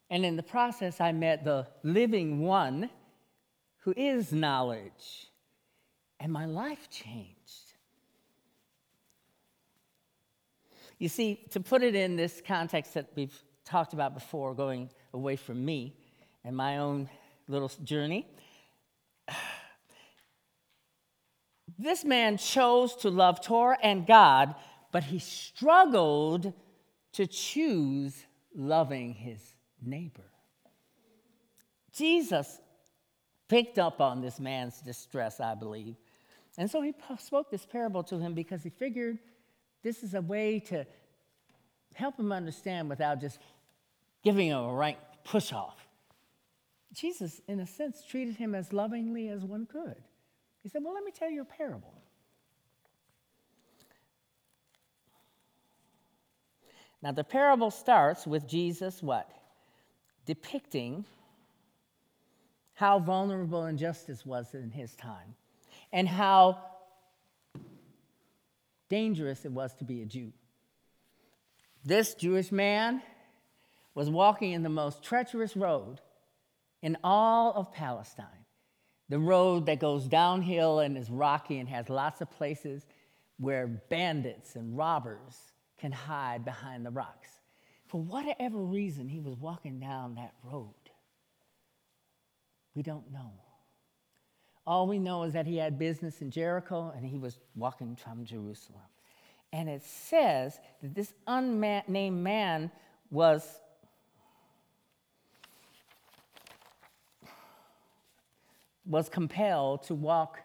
And 0.09 0.25
in 0.25 0.37
the 0.37 0.42
process, 0.42 1.01
I 1.01 1.11
met 1.11 1.45
the 1.45 1.66
living 1.83 2.42
one 2.42 2.88
who 3.79 3.92
is 3.97 4.33
knowledge. 4.33 5.27
And 6.21 6.33
my 6.33 6.47
life 6.47 6.88
changed. 6.90 7.75
You 10.99 11.09
see, 11.09 11.40
to 11.51 11.61
put 11.61 11.83
it 11.83 11.97
in 11.97 12.14
this 12.14 12.40
context 12.47 12.95
that 12.95 13.09
we've 13.16 13.37
talked 13.66 13.92
about 13.92 14.14
before, 14.14 14.55
going 14.55 14.88
away 15.12 15.37
from 15.37 15.62
me 15.64 15.94
and 16.44 16.57
my 16.57 16.79
own 16.79 17.11
little 17.48 17.70
journey, 17.85 18.26
this 21.79 22.05
man 22.05 22.38
chose 22.38 22.96
to 22.96 23.11
love 23.11 23.42
Torah 23.42 23.79
and 23.83 24.07
God, 24.07 24.55
but 24.92 25.05
he 25.05 25.18
struggled 25.18 26.52
to 27.12 27.26
choose 27.26 28.24
loving 28.55 29.12
his 29.12 29.40
neighbor. 29.83 30.31
Jesus 31.92 32.61
picked 33.48 33.79
up 33.79 34.00
on 34.00 34.20
this 34.20 34.38
man's 34.38 34.81
distress, 34.81 35.40
I 35.40 35.55
believe. 35.55 35.96
And 36.59 36.70
so 36.70 36.81
he 36.83 36.94
spoke 37.18 37.50
this 37.50 37.66
parable 37.66 38.02
to 38.05 38.18
him 38.18 38.35
because 38.35 38.62
he 38.62 38.70
figured 38.70 39.18
this 39.83 40.02
is 40.02 40.14
a 40.14 40.20
way 40.20 40.61
to 40.61 40.87
help 41.94 42.18
him 42.18 42.33
understand 42.33 42.88
without 42.88 43.20
just 43.20 43.38
giving 44.27 44.49
him 44.49 44.59
a 44.59 44.75
rank 44.75 44.99
push 45.23 45.53
off. 45.53 45.87
Jesus, 46.93 47.41
in 47.47 47.61
a 47.61 47.67
sense, 47.67 48.03
treated 48.05 48.35
him 48.35 48.57
as 48.57 48.73
lovingly 48.73 49.29
as 49.29 49.45
one 49.45 49.67
could. 49.67 50.03
He 50.65 50.69
said, 50.69 50.83
Well, 50.83 50.95
let 50.95 51.05
me 51.05 51.12
tell 51.12 51.31
you 51.31 51.43
a 51.43 51.45
parable. 51.45 51.95
Now, 57.01 57.12
the 57.12 57.23
parable 57.23 57.71
starts 57.71 58.27
with 58.27 58.49
Jesus 58.49 59.01
what? 59.01 59.31
Depicting 60.25 61.05
how 62.75 62.99
vulnerable 62.99 63.67
injustice 63.67 64.27
was 64.27 64.55
in 64.55 64.73
his 64.73 64.97
time, 64.97 65.37
and 65.93 66.09
how 66.09 66.59
dangerous 68.89 69.45
it 69.45 69.53
was 69.53 69.73
to 69.75 69.85
be 69.85 70.03
a 70.03 70.05
Jew. 70.05 70.33
This 71.85 72.15
Jewish 72.15 72.51
man 72.51 73.03
was 73.97 74.11
walking 74.11 74.53
in 74.53 74.63
the 74.63 74.69
most 74.69 75.03
treacherous 75.03 75.57
road 75.57 76.01
in 76.83 76.99
all 77.03 77.55
of 77.55 77.73
Palestine. 77.73 78.27
The 79.09 79.19
road 79.19 79.67
that 79.67 79.81
goes 79.81 80.05
downhill 80.05 80.81
and 80.81 80.99
is 80.99 81.11
rocky 81.11 81.59
and 81.59 81.69
has 81.71 81.89
lots 81.89 82.21
of 82.21 82.31
places 82.31 82.85
where 83.39 83.67
bandits 83.67 84.55
and 84.55 84.77
robbers 84.77 85.35
can 85.79 85.93
hide 85.93 86.45
behind 86.45 86.85
the 86.85 86.91
rocks. 86.91 87.29
For 87.87 88.01
whatever 88.01 88.59
reason, 88.59 89.09
he 89.09 89.19
was 89.19 89.35
walking 89.37 89.81
down 89.81 90.17
that 90.17 90.35
road. 90.45 90.75
We 92.75 92.83
don't 92.83 93.11
know. 93.11 93.33
All 94.67 94.87
we 94.87 94.99
know 94.99 95.23
is 95.23 95.33
that 95.33 95.47
he 95.47 95.57
had 95.57 95.79
business 95.79 96.21
in 96.21 96.31
Jericho 96.31 96.93
and 96.95 97.07
he 97.07 97.17
was 97.17 97.39
walking 97.55 97.97
from 97.97 98.27
Jerusalem. 98.27 98.83
And 99.55 99.71
it 99.71 99.83
says 99.85 100.59
that 100.83 100.95
this 100.95 101.15
unnamed 101.27 102.23
man 102.23 102.71
was 103.11 103.43
was 108.87 109.09
compelled 109.09 109.83
to 109.85 109.94
walk 109.94 110.40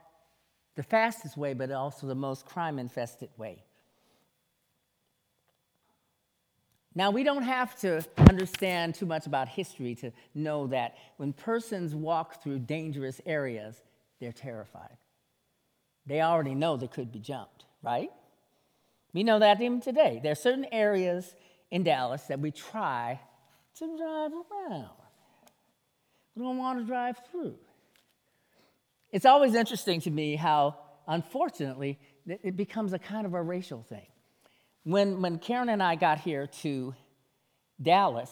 the 0.75 0.83
fastest 0.83 1.37
way, 1.37 1.53
but 1.53 1.71
also 1.71 2.07
the 2.07 2.15
most 2.15 2.45
crime 2.45 2.79
infested 2.79 3.29
way. 3.37 3.63
Now, 6.93 7.11
we 7.11 7.23
don't 7.23 7.43
have 7.43 7.75
to 7.81 8.03
understand 8.17 8.95
too 8.95 9.05
much 9.05 9.25
about 9.25 9.47
history 9.47 9.95
to 9.95 10.11
know 10.35 10.67
that 10.67 10.95
when 11.17 11.31
persons 11.31 11.95
walk 11.95 12.43
through 12.43 12.59
dangerous 12.59 13.21
areas, 13.25 13.81
they're 14.19 14.33
terrified. 14.33 14.97
They 16.05 16.21
already 16.21 16.53
know 16.53 16.75
they 16.75 16.87
could 16.87 17.11
be 17.11 17.19
jumped, 17.19 17.65
right? 17.81 18.11
We 19.13 19.23
know 19.23 19.39
that 19.39 19.61
even 19.61 19.79
today. 19.79 20.19
There 20.21 20.33
are 20.33 20.35
certain 20.35 20.65
areas 20.71 21.33
in 21.69 21.83
Dallas 21.83 22.23
that 22.23 22.39
we 22.39 22.51
try 22.51 23.19
to 23.75 23.97
drive 23.97 24.31
around. 24.33 24.89
We 26.35 26.43
don't 26.43 26.57
want 26.57 26.79
to 26.79 26.85
drive 26.85 27.21
through. 27.31 27.55
It's 29.11 29.25
always 29.25 29.55
interesting 29.55 29.99
to 30.01 30.11
me 30.11 30.35
how, 30.35 30.77
unfortunately, 31.07 31.99
it 32.25 32.55
becomes 32.55 32.93
a 32.93 32.99
kind 32.99 33.25
of 33.25 33.33
a 33.33 33.41
racial 33.41 33.83
thing. 33.83 34.07
When, 34.83 35.21
when 35.21 35.37
Karen 35.37 35.69
and 35.69 35.83
I 35.83 35.95
got 35.95 36.19
here 36.19 36.47
to 36.61 36.95
Dallas, 37.81 38.31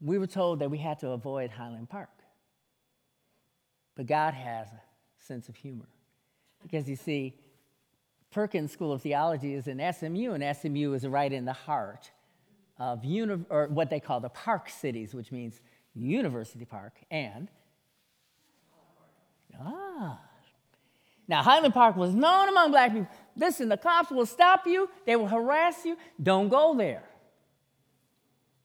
we 0.00 0.18
were 0.18 0.26
told 0.26 0.60
that 0.60 0.70
we 0.70 0.78
had 0.78 1.00
to 1.00 1.10
avoid 1.10 1.50
Highland 1.50 1.88
Park. 1.90 2.10
But 3.96 4.06
God 4.06 4.34
has 4.34 4.68
a 4.68 4.80
sense 5.18 5.48
of 5.48 5.56
humor. 5.56 5.88
Because 6.62 6.88
you 6.88 6.96
see, 6.96 7.34
Perkins 8.30 8.72
School 8.72 8.92
of 8.92 9.02
Theology 9.02 9.54
is 9.54 9.66
in 9.66 9.78
SMU, 9.92 10.32
and 10.32 10.56
SMU 10.56 10.94
is 10.94 11.06
right 11.06 11.32
in 11.32 11.44
the 11.44 11.52
heart 11.52 12.10
of 12.78 13.04
uni- 13.04 13.44
or 13.50 13.66
what 13.66 13.90
they 13.90 14.00
call 14.00 14.20
the 14.20 14.30
park 14.30 14.70
cities, 14.70 15.12
which 15.12 15.30
means 15.30 15.60
University 15.94 16.64
Park 16.64 16.94
and 17.10 17.48
Ah. 19.60 20.20
Now, 21.28 21.42
Highland 21.42 21.74
Park 21.74 21.96
was 21.96 22.14
known 22.14 22.48
among 22.48 22.70
black 22.70 22.92
people. 22.92 23.08
Listen, 23.36 23.68
the 23.68 23.76
cops 23.76 24.10
will 24.10 24.26
stop 24.26 24.66
you, 24.66 24.88
they 25.06 25.16
will 25.16 25.28
harass 25.28 25.84
you. 25.84 25.96
Don't 26.22 26.48
go 26.48 26.76
there. 26.76 27.04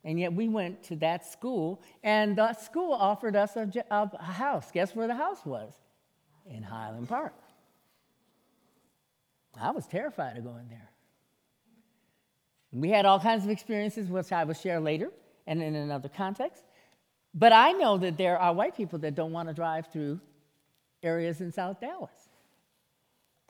And 0.04 0.19
yet 0.19 0.34
we 0.34 0.47
went 0.47 0.84
to 0.84 0.95
that 0.97 1.26
school, 1.26 1.82
and 2.04 2.38
that 2.38 2.62
school 2.62 2.93
offered 2.93 3.36
us 3.36 3.56
a, 3.56 3.69
a 3.91 4.23
house. 4.23 4.71
Guess 4.71 4.95
where 4.95 5.08
the 5.08 5.15
house 5.15 5.45
was? 5.45 5.73
In 6.50 6.63
Highland 6.63 7.10
Park. 7.10 7.34
I 9.60 9.71
was 9.71 9.86
terrified 9.88 10.38
of 10.38 10.43
going 10.43 10.69
there. 10.69 10.89
We 12.71 12.89
had 12.89 13.06
all 13.06 13.19
kinds 13.19 13.43
of 13.43 13.50
experiences, 13.50 14.08
which 14.08 14.32
I 14.32 14.43
will 14.43 14.54
share 14.54 14.80
later 14.80 15.12
and 15.45 15.62
in 15.62 15.76
another 15.76 16.10
context. 16.10 16.63
But 17.34 17.54
I 17.54 17.71
know 17.71 17.97
that 17.97 18.17
there 18.17 18.38
are 18.38 18.54
white 18.54 18.76
people 18.76 19.00
that 19.00 19.15
don't 19.15 19.32
want 19.32 19.47
to 19.47 19.54
drive 19.54 19.88
through 19.91 20.19
areas 21.03 21.41
in 21.41 21.51
South 21.51 21.79
Dallas. 21.79 22.29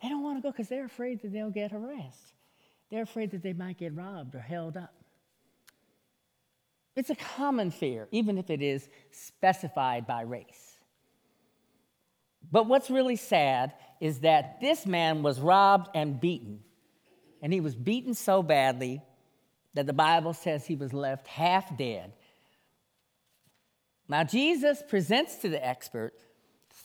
They 0.01 0.09
don't 0.09 0.23
want 0.23 0.37
to 0.37 0.41
go 0.41 0.51
because 0.51 0.69
they're 0.69 0.85
afraid 0.85 1.21
that 1.21 1.31
they'll 1.33 1.49
get 1.49 1.71
harassed. 1.71 2.33
They're 2.89 3.03
afraid 3.03 3.31
that 3.31 3.43
they 3.43 3.53
might 3.53 3.77
get 3.77 3.95
robbed 3.95 4.35
or 4.35 4.39
held 4.39 4.77
up. 4.77 4.93
It's 6.95 7.09
a 7.09 7.15
common 7.15 7.71
fear, 7.71 8.07
even 8.11 8.37
if 8.37 8.49
it 8.49 8.61
is 8.61 8.89
specified 9.11 10.07
by 10.07 10.21
race. 10.21 10.77
But 12.51 12.67
what's 12.67 12.89
really 12.89 13.17
sad 13.17 13.73
is 13.99 14.19
that 14.19 14.61
this 14.61 14.85
man 14.85 15.21
was 15.21 15.39
robbed 15.39 15.89
and 15.93 16.19
beaten. 16.19 16.61
And 17.41 17.53
he 17.53 17.59
was 17.59 17.75
beaten 17.75 18.13
so 18.13 18.41
badly 18.41 19.01
that 19.73 19.85
the 19.85 19.93
Bible 19.93 20.33
says 20.33 20.65
he 20.65 20.75
was 20.75 20.93
left 20.93 21.27
half 21.27 21.77
dead. 21.77 22.13
Now, 24.07 24.23
Jesus 24.23 24.81
presents 24.87 25.35
to 25.37 25.49
the 25.49 25.63
expert 25.63 26.13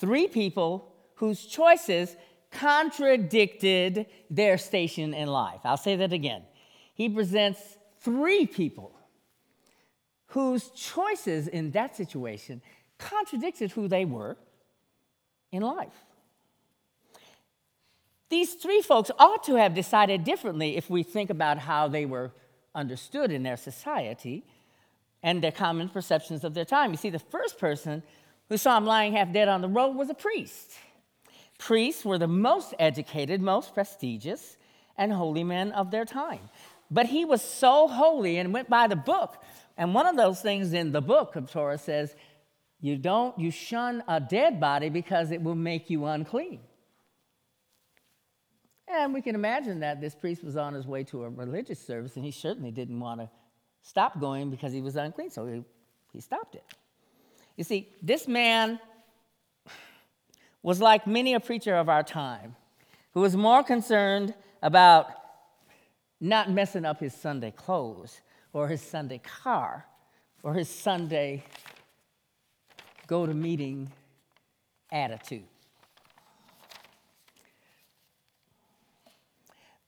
three 0.02 0.26
people 0.26 0.92
whose 1.14 1.46
choices 1.46 2.16
contradicted 2.50 4.06
their 4.28 4.58
station 4.58 5.14
in 5.14 5.28
life. 5.28 5.60
I'll 5.62 5.76
say 5.76 5.94
that 5.94 6.12
again. 6.12 6.42
He 6.92 7.08
presents 7.08 7.60
three 8.00 8.44
people 8.46 8.98
whose 10.26 10.70
choices 10.70 11.46
in 11.46 11.70
that 11.70 11.94
situation 11.94 12.60
contradicted 12.98 13.70
who 13.70 13.86
they 13.86 14.04
were 14.04 14.36
in 15.52 15.62
life. 15.62 15.94
These 18.28 18.54
three 18.54 18.82
folks 18.82 19.12
ought 19.20 19.44
to 19.44 19.54
have 19.54 19.72
decided 19.72 20.24
differently 20.24 20.76
if 20.76 20.90
we 20.90 21.04
think 21.04 21.30
about 21.30 21.58
how 21.58 21.86
they 21.86 22.06
were 22.06 22.32
understood 22.74 23.30
in 23.30 23.44
their 23.44 23.56
society 23.56 24.44
and 25.22 25.40
their 25.40 25.52
common 25.52 25.88
perceptions 25.88 26.42
of 26.42 26.54
their 26.54 26.64
time. 26.64 26.90
You 26.90 26.96
see, 26.96 27.10
the 27.10 27.20
first 27.20 27.56
person 27.56 28.02
who 28.52 28.58
saw 28.58 28.76
him 28.76 28.84
lying 28.84 29.14
half 29.14 29.32
dead 29.32 29.48
on 29.48 29.62
the 29.62 29.68
road 29.68 29.96
was 29.96 30.10
a 30.10 30.14
priest. 30.14 30.72
Priests 31.58 32.04
were 32.04 32.18
the 32.18 32.28
most 32.28 32.74
educated, 32.78 33.40
most 33.40 33.72
prestigious, 33.72 34.58
and 34.98 35.10
holy 35.10 35.42
men 35.42 35.72
of 35.72 35.90
their 35.90 36.04
time. 36.04 36.50
But 36.90 37.06
he 37.06 37.24
was 37.24 37.40
so 37.40 37.88
holy 37.88 38.36
and 38.36 38.52
went 38.52 38.68
by 38.68 38.88
the 38.88 38.96
book. 38.96 39.42
And 39.78 39.94
one 39.94 40.06
of 40.06 40.18
those 40.18 40.42
things 40.42 40.74
in 40.74 40.92
the 40.92 41.00
book 41.00 41.34
of 41.34 41.50
Torah 41.50 41.78
says, 41.78 42.14
you 42.78 42.98
don't, 42.98 43.38
you 43.38 43.50
shun 43.50 44.02
a 44.06 44.20
dead 44.20 44.60
body 44.60 44.90
because 44.90 45.30
it 45.30 45.40
will 45.40 45.54
make 45.54 45.88
you 45.88 46.04
unclean. 46.04 46.60
And 48.86 49.14
we 49.14 49.22
can 49.22 49.34
imagine 49.34 49.80
that 49.80 50.02
this 50.02 50.14
priest 50.14 50.44
was 50.44 50.58
on 50.58 50.74
his 50.74 50.86
way 50.86 51.04
to 51.04 51.24
a 51.24 51.30
religious 51.30 51.80
service 51.80 52.16
and 52.16 52.24
he 52.24 52.32
certainly 52.32 52.70
didn't 52.70 53.00
want 53.00 53.20
to 53.20 53.30
stop 53.80 54.20
going 54.20 54.50
because 54.50 54.74
he 54.74 54.82
was 54.82 54.96
unclean, 54.96 55.30
so 55.30 55.46
he, 55.46 55.64
he 56.12 56.20
stopped 56.20 56.54
it. 56.54 56.64
You 57.56 57.64
see, 57.64 57.88
this 58.02 58.26
man 58.26 58.80
was 60.62 60.80
like 60.80 61.06
many 61.06 61.34
a 61.34 61.40
preacher 61.40 61.74
of 61.76 61.88
our 61.88 62.02
time 62.02 62.56
who 63.14 63.20
was 63.20 63.36
more 63.36 63.62
concerned 63.62 64.34
about 64.62 65.08
not 66.20 66.50
messing 66.50 66.84
up 66.84 67.00
his 67.00 67.14
Sunday 67.14 67.50
clothes 67.50 68.20
or 68.52 68.68
his 68.68 68.80
Sunday 68.80 69.18
car 69.18 69.86
or 70.42 70.54
his 70.54 70.68
Sunday 70.68 71.42
go 73.06 73.26
to 73.26 73.34
meeting 73.34 73.90
attitude. 74.90 75.44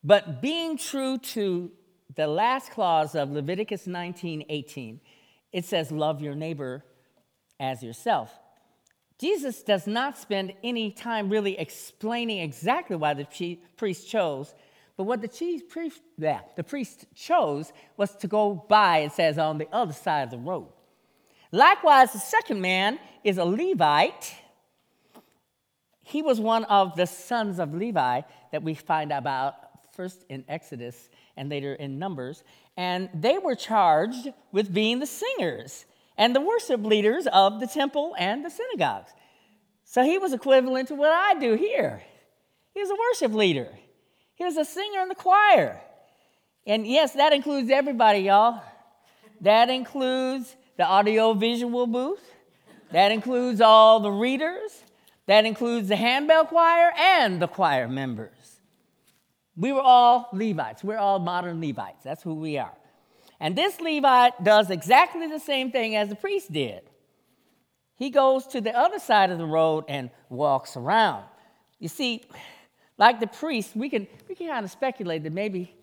But 0.03 0.43
being 0.43 0.77
true 0.77 1.17
to 1.19 1.71
the 2.15 2.27
last 2.27 2.71
clause 2.73 3.15
of 3.15 3.31
Leviticus 3.31 3.87
19 3.87 4.45
18, 4.49 5.01
it 5.53 5.65
says, 5.65 5.91
Love 5.91 6.21
your 6.21 6.35
neighbor 6.35 6.85
as 7.61 7.83
yourself. 7.83 8.31
Jesus 9.19 9.63
does 9.63 9.87
not 9.87 10.19
spend 10.19 10.53
any 10.63 10.91
time 10.91 11.29
really 11.29 11.59
explaining 11.59 12.41
exactly 12.41 12.97
why 12.97 13.15
the 13.15 13.59
priest 13.77 14.09
chose, 14.09 14.55
but 14.97 15.05
what 15.05 15.21
the 15.21 15.29
chief 15.29 15.69
priest, 15.69 16.01
yeah, 16.19 16.41
the 16.57 16.65
priest 16.65 17.07
chose 17.15 17.73
was 17.97 18.15
to 18.17 18.27
go 18.27 18.55
by, 18.69 18.99
it 18.99 19.13
says, 19.13 19.39
on 19.39 19.59
the 19.59 19.69
other 19.73 19.93
side 19.93 20.23
of 20.25 20.31
the 20.31 20.39
road. 20.39 20.69
Likewise, 21.53 22.13
the 22.13 22.19
second 22.19 22.61
man 22.61 22.99
is 23.23 23.39
a 23.39 23.45
Levite. 23.45 24.35
He 26.03 26.21
was 26.21 26.41
one 26.41 26.65
of 26.65 26.97
the 26.97 27.07
sons 27.07 27.61
of 27.61 27.73
Levi 27.73 28.23
that 28.51 28.63
we 28.63 28.75
find 28.75 29.13
about 29.13 29.55
first 29.95 30.25
in 30.29 30.45
Exodus 30.49 31.09
and 31.37 31.49
later 31.49 31.75
in 31.75 31.99
Numbers. 31.99 32.43
And 32.77 33.09
they 33.15 33.39
were 33.39 33.55
charged 33.55 34.33
with 34.51 34.75
being 34.75 34.99
the 34.99 35.07
singers 35.07 35.87
and 36.17 36.35
the 36.35 36.41
worship 36.41 36.85
leaders 36.85 37.27
of 37.27 37.61
the 37.61 37.67
temple 37.67 38.15
and 38.19 38.45
the 38.45 38.51
synagogues. 38.51 39.11
So 39.85 40.03
he 40.03 40.19
was 40.19 40.33
equivalent 40.33 40.89
to 40.89 40.95
what 40.95 41.11
I 41.11 41.39
do 41.39 41.55
here. 41.55 42.03
He 42.73 42.81
was 42.81 42.91
a 42.91 42.97
worship 42.97 43.37
leader, 43.37 43.69
he 44.35 44.45
was 44.45 44.57
a 44.57 44.65
singer 44.65 45.01
in 45.03 45.09
the 45.09 45.15
choir. 45.15 45.81
And 46.67 46.87
yes, 46.87 47.13
that 47.13 47.33
includes 47.33 47.71
everybody, 47.71 48.21
y'all. 48.21 48.63
That 49.43 49.69
includes 49.69 50.57
the 50.79 50.85
audio 50.85 51.35
visual 51.35 51.87
booth, 51.87 52.23
That 52.91 53.13
includes 53.13 53.61
all 53.61 54.01
the 54.01 54.11
readers, 54.11 54.83
that 55.27 55.45
includes 55.45 55.89
the 55.89 55.97
handbell 55.97 56.47
choir 56.47 56.93
and 56.97 57.41
the 57.41 57.49
choir 57.49 57.89
members. 57.89 58.61
We 59.57 59.73
were 59.73 59.81
all 59.81 60.29
Levites. 60.33 60.83
We're 60.83 60.99
all 60.99 61.19
modern 61.19 61.61
Levites. 61.61 62.03
That's 62.03 62.23
who 62.23 62.35
we 62.35 62.59
are. 62.59 62.75
And 63.41 63.57
this 63.57 63.81
Levite 63.81 64.43
does 64.43 64.71
exactly 64.71 65.27
the 65.27 65.41
same 65.41 65.71
thing 65.71 65.97
as 65.97 66.09
the 66.09 66.15
priest 66.15 66.53
did. 66.53 66.83
He 67.97 68.11
goes 68.11 68.47
to 68.49 68.61
the 68.61 68.77
other 68.77 68.99
side 68.99 69.31
of 69.31 69.39
the 69.39 69.47
road 69.47 69.85
and 69.89 70.11
walks 70.29 70.77
around. 70.77 71.25
You 71.79 71.89
see, 71.89 72.23
like 72.99 73.21
the 73.21 73.27
priest, 73.27 73.77
we 73.77 73.89
can, 73.89 74.07
we 74.29 74.35
can 74.35 74.49
kind 74.49 74.65
of 74.65 74.71
speculate 74.71 75.23
that 75.25 75.33
maybe 75.33 75.75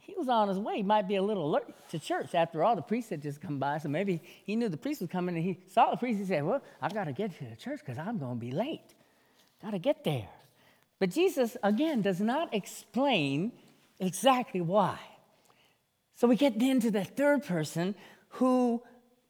he 0.00 0.14
was 0.16 0.28
on 0.28 0.48
his 0.48 0.58
way. 0.58 0.76
He 0.76 0.82
might 0.82 1.06
be 1.06 1.16
a 1.16 1.22
little 1.22 1.46
alert 1.46 1.66
to 1.90 1.98
church. 1.98 2.34
After 2.34 2.64
all, 2.64 2.74
the 2.74 2.82
priest 2.82 3.10
had 3.10 3.22
just 3.22 3.40
come 3.40 3.58
by, 3.58 3.78
so 3.78 3.88
maybe 3.88 4.20
he 4.44 4.56
knew 4.56 4.68
the 4.68 4.76
priest 4.76 5.00
was 5.00 5.10
coming 5.10 5.36
and 5.36 5.44
he 5.44 5.58
saw 5.70 5.90
the 5.90 5.96
priest. 5.96 6.18
He 6.18 6.24
said, 6.24 6.44
Well, 6.44 6.62
I've 6.80 6.94
got 6.94 7.04
to 7.04 7.12
get 7.12 7.36
to 7.38 7.44
the 7.44 7.56
church 7.56 7.80
because 7.80 7.98
I'm 7.98 8.18
going 8.18 8.38
to 8.38 8.40
be 8.40 8.52
late. 8.52 8.94
Got 9.62 9.72
to 9.72 9.78
get 9.78 10.02
there. 10.04 10.28
But 10.98 11.10
Jesus, 11.10 11.56
again, 11.62 12.02
does 12.02 12.20
not 12.20 12.54
explain 12.54 13.52
exactly 13.98 14.60
why. 14.60 14.98
So 16.22 16.28
we 16.28 16.36
get 16.36 16.56
then 16.56 16.78
to 16.82 16.92
the 16.92 17.02
third 17.02 17.44
person 17.44 17.96
who, 18.38 18.80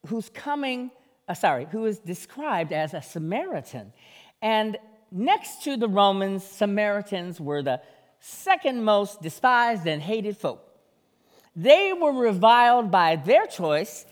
who's 0.08 0.28
coming, 0.28 0.90
uh, 1.26 1.32
sorry, 1.32 1.66
who 1.70 1.86
is 1.86 1.98
described 1.98 2.70
as 2.70 2.92
a 2.92 3.00
Samaritan. 3.00 3.94
And 4.42 4.76
next 5.10 5.62
to 5.62 5.78
the 5.78 5.88
Romans, 5.88 6.44
Samaritans 6.44 7.40
were 7.40 7.62
the 7.62 7.80
second 8.20 8.84
most 8.84 9.22
despised 9.22 9.86
and 9.86 10.02
hated 10.02 10.36
folk. 10.36 10.62
They 11.56 11.94
were 11.94 12.12
reviled 12.12 12.90
by 12.90 13.16
their 13.16 13.46
choice 13.46 14.04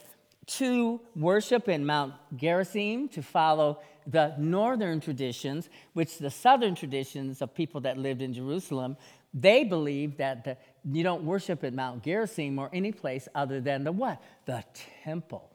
to 0.47 1.03
worship 1.15 1.69
in 1.69 1.85
Mount 1.85 2.15
Gerizim, 2.35 3.09
to 3.11 3.23
follow 3.23 3.81
the 4.07 4.35
northern 4.39 5.01
traditions, 5.01 5.69
which 5.93 6.17
the 6.17 6.31
southern 6.31 6.75
traditions 6.75 7.43
of 7.43 7.55
people 7.55 7.83
that 7.83 7.99
lived 7.99 8.23
in 8.23 8.33
Jerusalem, 8.33 8.97
they 9.35 9.65
believed 9.65 10.17
that 10.17 10.45
the, 10.45 10.57
you 10.85 11.03
don't 11.03 11.25
worship 11.25 11.63
at 11.65 11.75
Mount 11.75 12.03
Gerizim 12.03 12.59
or 12.59 12.71
any 12.73 12.93
place 12.93 13.29
other 13.35 13.61
than 13.61 13.85
the 13.85 13.93
what? 13.93 14.23
The 14.47 14.65
temple. 15.05 15.51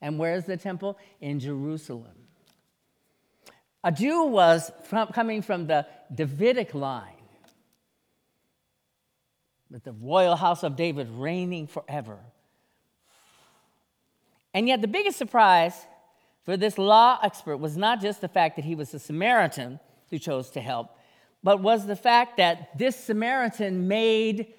And 0.00 0.18
where's 0.18 0.44
the 0.44 0.56
temple? 0.56 0.98
In 1.20 1.40
Jerusalem. 1.40 2.14
A 3.84 3.92
Jew 3.92 4.24
was 4.24 4.72
from, 4.84 5.08
coming 5.08 5.42
from 5.42 5.66
the 5.66 5.86
Davidic 6.12 6.74
line, 6.74 7.12
with 9.70 9.84
the 9.84 9.92
royal 9.92 10.36
house 10.36 10.62
of 10.62 10.76
David 10.76 11.08
reigning 11.10 11.66
forever. 11.66 12.18
And 14.54 14.66
yet, 14.66 14.80
the 14.80 14.88
biggest 14.88 15.18
surprise 15.18 15.74
for 16.44 16.56
this 16.56 16.78
law 16.78 17.18
expert 17.22 17.58
was 17.58 17.76
not 17.76 18.00
just 18.00 18.20
the 18.20 18.28
fact 18.28 18.56
that 18.56 18.64
he 18.64 18.74
was 18.74 18.94
a 18.94 18.98
Samaritan 18.98 19.78
who 20.10 20.18
chose 20.18 20.50
to 20.50 20.60
help, 20.60 20.95
but 21.46 21.62
was 21.62 21.86
the 21.86 21.94
fact 21.94 22.38
that 22.38 22.76
this 22.76 22.96
Samaritan 22.96 23.86
made 23.86 24.52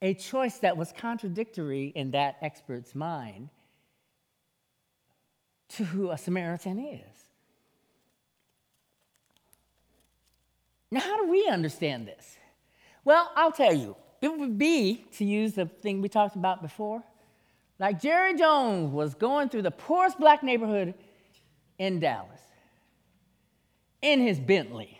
a 0.00 0.14
choice 0.14 0.56
that 0.60 0.74
was 0.74 0.90
contradictory 0.90 1.92
in 1.94 2.12
that 2.12 2.38
expert's 2.40 2.94
mind 2.94 3.50
to 5.68 5.84
who 5.84 6.10
a 6.10 6.16
Samaritan 6.16 6.78
is. 6.78 7.24
Now, 10.90 11.00
how 11.00 11.22
do 11.22 11.30
we 11.30 11.46
understand 11.46 12.08
this? 12.08 12.38
Well, 13.04 13.30
I'll 13.36 13.52
tell 13.52 13.74
you. 13.74 13.94
It 14.22 14.34
would 14.34 14.56
be, 14.56 15.04
to 15.18 15.26
use 15.26 15.52
the 15.52 15.66
thing 15.66 16.00
we 16.00 16.08
talked 16.08 16.36
about 16.36 16.62
before, 16.62 17.04
like 17.78 18.00
Jerry 18.00 18.34
Jones 18.34 18.94
was 18.94 19.14
going 19.14 19.50
through 19.50 19.60
the 19.60 19.70
poorest 19.70 20.18
black 20.18 20.42
neighborhood 20.42 20.94
in 21.78 22.00
Dallas 22.00 22.40
in 24.00 24.20
his 24.20 24.40
Bentley. 24.40 24.98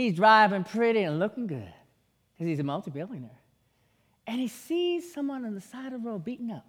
He's 0.00 0.14
driving 0.14 0.64
pretty 0.64 1.02
and 1.02 1.18
looking 1.18 1.46
good 1.46 1.70
because 2.32 2.48
he's 2.48 2.58
a 2.58 2.62
multi 2.62 2.90
billionaire. 2.90 3.38
And 4.26 4.40
he 4.40 4.48
sees 4.48 5.12
someone 5.12 5.44
on 5.44 5.54
the 5.54 5.60
side 5.60 5.92
of 5.92 6.02
the 6.02 6.08
road 6.08 6.24
beaten 6.24 6.50
up. 6.50 6.64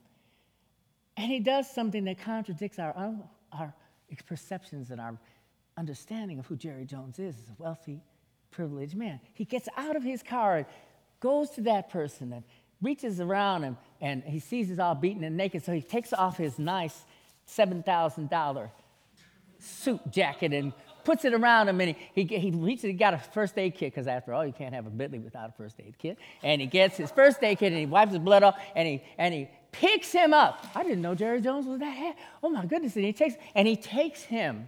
And 1.15 1.31
he 1.31 1.39
does 1.39 1.73
something 1.73 2.03
that 2.05 2.19
contradicts 2.19 2.77
our, 2.77 2.93
our 3.53 3.73
perceptions 4.25 4.91
and 4.91 4.99
our 4.99 5.17
understanding 5.77 6.39
of 6.39 6.45
who 6.47 6.57
Jerry 6.57 6.83
Jones 6.83 7.19
is 7.19 7.37
as 7.41 7.47
a 7.47 7.53
wealthy, 7.57 8.01
privileged 8.49 8.97
man. 8.97 9.21
He 9.33 9.45
gets 9.45 9.69
out 9.77 9.95
of 9.95 10.03
his 10.03 10.21
car 10.21 10.57
and 10.57 10.65
goes 11.21 11.51
to 11.51 11.61
that 11.61 11.89
person 11.89 12.33
and 12.33 12.43
reaches 12.81 13.21
around 13.21 13.63
him 13.63 13.77
and 14.01 14.23
he 14.25 14.39
sees 14.39 14.67
he's 14.67 14.79
all 14.79 14.95
beaten 14.95 15.23
and 15.23 15.37
naked. 15.37 15.63
So 15.63 15.71
he 15.71 15.81
takes 15.81 16.11
off 16.11 16.35
his 16.35 16.59
nice 16.59 17.05
$7,000 17.47 18.69
suit 19.57 20.01
jacket 20.11 20.51
and 20.51 20.73
puts 21.03 21.25
it 21.25 21.33
around 21.33 21.69
him 21.69 21.81
and 21.81 21.95
he, 22.13 22.23
he, 22.23 22.37
he 22.37 22.51
reaches, 22.51 22.83
he 22.83 22.93
got 22.93 23.13
a 23.13 23.17
first 23.17 23.57
aid 23.57 23.75
kit 23.75 23.93
because 23.93 24.07
after 24.07 24.33
all, 24.33 24.45
you 24.45 24.53
can't 24.53 24.73
have 24.73 24.85
a 24.85 24.89
Bentley 24.89 25.19
without 25.19 25.49
a 25.49 25.53
first 25.53 25.79
aid 25.79 25.97
kit. 25.97 26.17
And 26.43 26.61
he 26.61 26.67
gets 26.67 26.97
his 26.97 27.11
first 27.11 27.43
aid 27.43 27.59
kit 27.59 27.71
and 27.71 27.79
he 27.79 27.85
wipes 27.85 28.11
his 28.11 28.19
blood 28.19 28.43
off 28.43 28.59
and 28.75 28.87
he, 28.87 29.03
and 29.17 29.33
he 29.33 29.49
picks 29.71 30.11
him 30.11 30.33
up. 30.33 30.65
I 30.75 30.83
didn't 30.83 31.01
know 31.01 31.15
Jerry 31.15 31.41
Jones 31.41 31.65
was 31.65 31.79
that 31.79 31.91
head. 31.91 32.15
Oh 32.43 32.49
my 32.49 32.65
goodness. 32.65 32.95
And 32.95 33.05
he 33.05 33.13
takes, 33.13 33.35
and 33.55 33.67
he 33.67 33.75
takes 33.75 34.21
him 34.21 34.67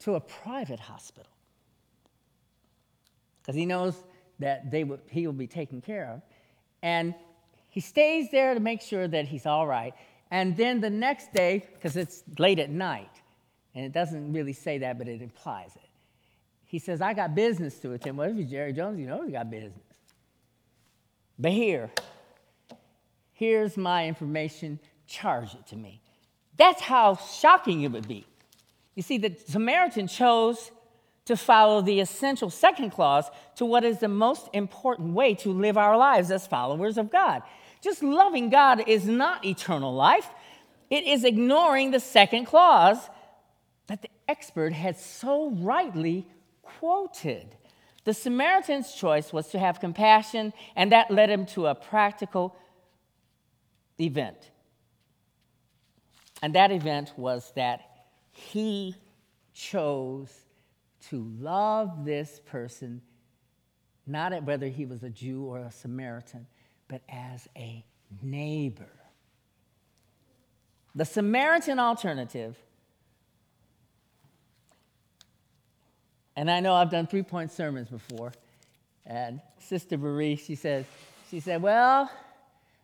to 0.00 0.14
a 0.14 0.20
private 0.20 0.80
hospital 0.80 1.30
because 3.40 3.54
he 3.54 3.66
knows 3.66 3.94
that 4.38 4.70
they 4.70 4.84
will, 4.84 4.98
he 5.08 5.26
will 5.26 5.34
be 5.34 5.46
taken 5.46 5.80
care 5.80 6.10
of. 6.10 6.22
And 6.82 7.14
he 7.70 7.80
stays 7.80 8.30
there 8.30 8.54
to 8.54 8.60
make 8.60 8.80
sure 8.80 9.08
that 9.08 9.26
he's 9.26 9.46
all 9.46 9.66
right. 9.66 9.94
And 10.30 10.56
then 10.56 10.80
the 10.80 10.90
next 10.90 11.32
day, 11.32 11.64
because 11.74 11.96
it's 11.96 12.22
late 12.38 12.58
at 12.58 12.70
night, 12.70 13.10
and 13.74 13.84
it 13.84 13.92
doesn't 13.92 14.32
really 14.32 14.52
say 14.52 14.78
that, 14.78 14.98
but 14.98 15.08
it 15.08 15.20
implies 15.20 15.70
it. 15.76 15.88
He 16.64 16.78
says, 16.78 17.00
I 17.00 17.14
got 17.14 17.34
business 17.34 17.78
to 17.80 17.92
attend. 17.92 18.18
Well, 18.18 18.30
if 18.30 18.36
you're 18.36 18.46
Jerry 18.46 18.72
Jones, 18.72 18.98
you 18.98 19.06
know 19.06 19.24
he 19.24 19.32
got 19.32 19.50
business. 19.50 19.78
But 21.38 21.52
here, 21.52 21.90
here's 23.32 23.76
my 23.76 24.06
information, 24.06 24.78
charge 25.06 25.54
it 25.54 25.66
to 25.68 25.76
me. 25.76 26.00
That's 26.56 26.80
how 26.80 27.16
shocking 27.16 27.82
it 27.82 27.92
would 27.92 28.06
be. 28.06 28.26
You 28.94 29.02
see, 29.02 29.18
the 29.18 29.36
Samaritan 29.48 30.06
chose 30.06 30.70
to 31.24 31.36
follow 31.36 31.80
the 31.80 32.00
essential 32.00 32.50
second 32.50 32.90
clause 32.90 33.24
to 33.56 33.64
what 33.64 33.82
is 33.82 33.98
the 33.98 34.08
most 34.08 34.48
important 34.52 35.14
way 35.14 35.34
to 35.34 35.52
live 35.52 35.76
our 35.76 35.96
lives 35.96 36.30
as 36.30 36.46
followers 36.46 36.98
of 36.98 37.10
God. 37.10 37.42
Just 37.80 38.02
loving 38.02 38.50
God 38.50 38.88
is 38.88 39.06
not 39.06 39.44
eternal 39.44 39.94
life, 39.94 40.28
it 40.90 41.04
is 41.04 41.24
ignoring 41.24 41.90
the 41.90 42.00
second 42.00 42.44
clause 42.44 42.98
that 43.86 44.02
the 44.02 44.08
expert 44.28 44.72
had 44.72 44.96
so 44.96 45.50
rightly 45.50 46.26
quoted. 46.62 47.56
The 48.04 48.14
Samaritan's 48.14 48.94
choice 48.94 49.32
was 49.32 49.48
to 49.48 49.58
have 49.58 49.80
compassion, 49.80 50.52
and 50.76 50.92
that 50.92 51.10
led 51.10 51.30
him 51.30 51.46
to 51.46 51.66
a 51.66 51.74
practical 51.74 52.56
event. 53.98 54.50
And 56.42 56.54
that 56.54 56.70
event 56.70 57.12
was 57.16 57.52
that 57.56 57.80
he 58.30 58.96
chose 59.54 60.30
to 61.08 61.30
love 61.38 62.04
this 62.04 62.40
person, 62.44 63.00
not 64.06 64.42
whether 64.44 64.68
he 64.68 64.84
was 64.84 65.02
a 65.02 65.10
Jew 65.10 65.44
or 65.44 65.58
a 65.60 65.70
Samaritan, 65.70 66.46
but 66.88 67.02
as 67.08 67.48
a 67.56 67.84
neighbor. 68.22 68.90
The 70.94 71.04
Samaritan 71.04 71.78
alternative, 71.78 72.56
and 76.36 76.50
I 76.50 76.60
know 76.60 76.74
I've 76.74 76.90
done 76.90 77.06
three 77.06 77.22
point 77.22 77.52
sermons 77.52 77.88
before, 77.88 78.32
and 79.06 79.40
Sister 79.58 79.96
Marie, 79.96 80.36
she 80.36 80.54
says, 80.54 80.84
she 81.30 81.40
said, 81.40 81.62
Well, 81.62 82.10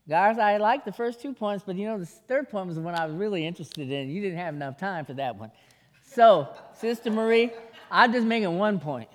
guys, 0.09 0.39
I 0.39 0.57
like 0.57 0.85
the 0.85 0.93
first 0.93 1.21
two 1.21 1.33
points, 1.33 1.65
but 1.67 1.77
you 1.77 1.87
know, 1.87 1.99
the 1.99 2.07
third 2.07 2.51
point 2.51 2.67
was 2.67 2.77
the 2.77 2.83
one 2.83 2.95
I 2.95 3.07
was 3.07 3.15
really 3.15 3.47
interested 3.47 3.91
in. 3.91 4.11
You 4.11 4.21
didn't 4.21 4.39
have 4.39 4.55
enough 4.55 4.79
time 4.79 5.05
for 5.05 5.15
that 5.15 5.37
one. 5.37 5.51
So, 6.03 6.49
Sister 6.79 7.11
Marie, 7.11 7.51
I'm 7.91 8.13
just 8.13 8.27
making 8.27 8.59
one 8.59 8.81
point. 8.81 9.09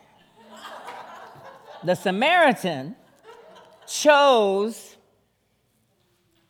The 1.83 1.95
Samaritan 1.95 2.95
chose 3.87 4.95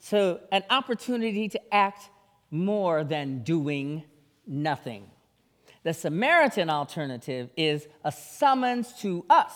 to 0.09 0.39
an 0.51 0.63
opportunity 0.69 1.49
to 1.49 1.73
act 1.73 2.09
more 2.51 3.03
than 3.03 3.43
doing 3.43 4.03
nothing. 4.47 5.09
The 5.85 5.93
Samaritan 5.93 6.71
alternative 6.71 7.51
is 7.55 7.87
a 8.03 8.11
summons 8.11 8.91
to 9.01 9.23
us 9.29 9.53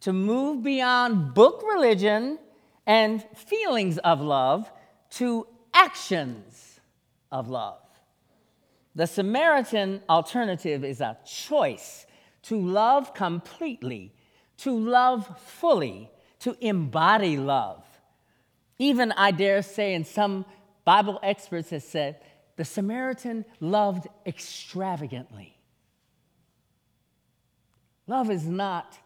to 0.00 0.12
move 0.12 0.62
beyond 0.62 1.32
book 1.32 1.64
religion 1.66 2.38
and 2.86 3.24
feelings 3.34 3.96
of 3.96 4.20
love 4.20 4.70
to 5.12 5.46
actions 5.72 6.80
of 7.32 7.48
love. 7.48 7.80
The 8.94 9.06
Samaritan 9.06 10.02
alternative 10.10 10.84
is 10.84 11.00
a 11.00 11.16
choice 11.24 12.04
to 12.42 12.60
love 12.60 13.14
completely, 13.14 14.12
to 14.58 14.78
love 14.78 15.40
fully, 15.40 16.10
to 16.40 16.58
embody 16.60 17.38
love. 17.38 17.86
Even, 18.78 19.12
I 19.12 19.30
dare 19.30 19.62
say, 19.62 19.94
and 19.94 20.06
some 20.06 20.44
Bible 20.84 21.18
experts 21.22 21.70
have 21.70 21.84
said, 21.84 22.20
The 22.58 22.64
Samaritan 22.64 23.44
loved 23.60 24.08
extravagantly. 24.26 25.56
Love 28.08 28.30
is 28.30 28.48
not 28.48 28.98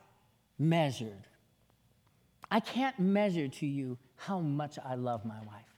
measured. 0.59 1.29
I 2.51 2.61
can't 2.61 2.99
measure 2.99 3.49
to 3.49 3.67
you 3.67 3.99
how 4.17 4.41
much 4.41 4.79
I 4.83 4.95
love 4.95 5.27
my 5.27 5.39
wife. 5.41 5.77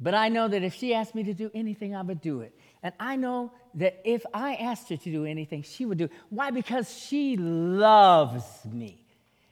But 0.00 0.14
I 0.14 0.30
know 0.30 0.48
that 0.48 0.62
if 0.62 0.74
she 0.74 0.94
asked 0.94 1.14
me 1.14 1.22
to 1.24 1.34
do 1.34 1.50
anything, 1.52 1.94
I 1.94 2.00
would 2.00 2.22
do 2.22 2.40
it. 2.40 2.58
And 2.82 2.94
I 2.98 3.16
know 3.16 3.52
that 3.74 4.00
if 4.02 4.24
I 4.32 4.54
asked 4.54 4.88
her 4.88 4.96
to 4.96 5.12
do 5.12 5.26
anything, 5.26 5.62
she 5.62 5.84
would 5.84 5.98
do 5.98 6.04
it. 6.04 6.12
Why? 6.30 6.50
Because 6.50 6.90
she 6.98 7.36
loves 7.36 8.46
me. 8.64 9.04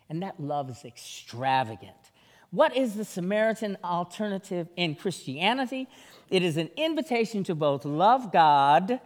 And 0.09 0.23
that 0.23 0.41
love 0.41 0.71
is 0.71 0.83
extravagant. 0.87 2.10
What 2.51 2.77
is 2.77 2.95
the 2.95 3.05
Samaritan 3.05 3.79
alternative 3.85 4.69
in 4.77 4.97
Christianity? 4.97 5.89
It 6.31 6.43
is 6.43 6.57
an 6.57 6.71
invitation 6.77 7.45
to 7.45 7.55
both 7.55 7.85
love 7.85 8.33
God 8.33 9.01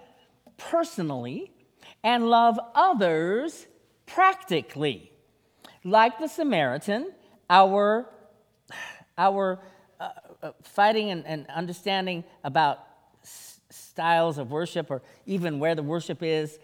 personally 0.57 1.53
and 2.03 2.29
love 2.31 2.59
others 2.75 3.67
practically. 4.07 5.11
Like 5.85 6.19
the 6.19 6.29
Samaritan, 6.29 7.13
our, 7.51 8.09
our 9.19 9.61
uh, 10.01 10.09
uh, 10.43 10.53
fighting 10.63 11.11
and, 11.11 11.27
and 11.27 11.47
understanding 11.49 12.25
about 12.43 12.79
s- 13.23 13.61
styles 13.71 14.39
of 14.39 14.51
worship 14.51 14.91
or 14.91 15.03
even 15.27 15.59
where 15.59 15.75
the 15.75 15.83
worship 15.83 16.23
is 16.23 16.59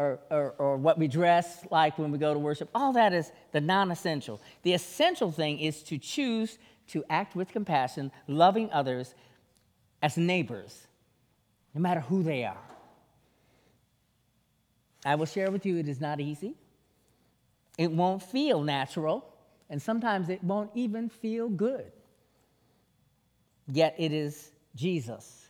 or, 0.00 0.18
or, 0.30 0.54
or, 0.58 0.76
what 0.78 0.98
we 0.98 1.08
dress 1.08 1.66
like 1.70 1.98
when 1.98 2.10
we 2.10 2.16
go 2.16 2.32
to 2.32 2.38
worship, 2.38 2.70
all 2.74 2.94
that 2.94 3.12
is 3.12 3.30
the 3.52 3.60
non 3.60 3.90
essential. 3.90 4.40
The 4.62 4.72
essential 4.72 5.30
thing 5.30 5.60
is 5.60 5.82
to 5.84 5.98
choose 5.98 6.58
to 6.88 7.04
act 7.10 7.36
with 7.36 7.52
compassion, 7.52 8.10
loving 8.26 8.70
others 8.72 9.14
as 10.00 10.16
neighbors, 10.16 10.86
no 11.74 11.82
matter 11.82 12.00
who 12.00 12.22
they 12.22 12.44
are. 12.44 12.56
I 15.04 15.16
will 15.16 15.26
share 15.26 15.50
with 15.50 15.66
you, 15.66 15.76
it 15.76 15.88
is 15.88 16.00
not 16.00 16.18
easy. 16.18 16.54
It 17.76 17.90
won't 17.90 18.22
feel 18.22 18.62
natural, 18.62 19.26
and 19.68 19.80
sometimes 19.80 20.30
it 20.30 20.42
won't 20.42 20.70
even 20.74 21.10
feel 21.10 21.48
good. 21.48 21.92
Yet 23.68 23.94
it 23.98 24.12
is 24.12 24.50
Jesus 24.74 25.48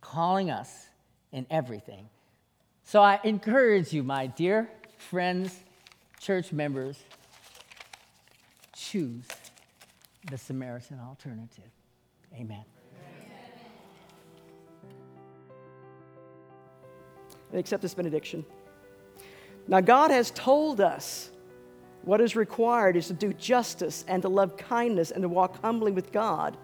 calling 0.00 0.50
us 0.50 0.88
in 1.32 1.46
everything. 1.50 2.08
So 2.88 3.02
I 3.02 3.20
encourage 3.22 3.92
you, 3.92 4.02
my 4.02 4.28
dear 4.28 4.70
friends, 4.96 5.54
church 6.20 6.54
members, 6.54 6.96
choose 8.74 9.26
the 10.30 10.38
Samaritan 10.38 10.98
alternative. 10.98 11.70
Amen. 12.34 12.64
And 17.50 17.60
accept 17.60 17.82
this 17.82 17.92
benediction. 17.92 18.42
Now, 19.66 19.82
God 19.82 20.10
has 20.10 20.30
told 20.30 20.80
us 20.80 21.30
what 22.04 22.22
is 22.22 22.34
required 22.34 22.96
is 22.96 23.08
to 23.08 23.12
do 23.12 23.34
justice 23.34 24.02
and 24.08 24.22
to 24.22 24.30
love 24.30 24.56
kindness 24.56 25.10
and 25.10 25.20
to 25.20 25.28
walk 25.28 25.60
humbly 25.60 25.92
with 25.92 26.10
God 26.10 26.56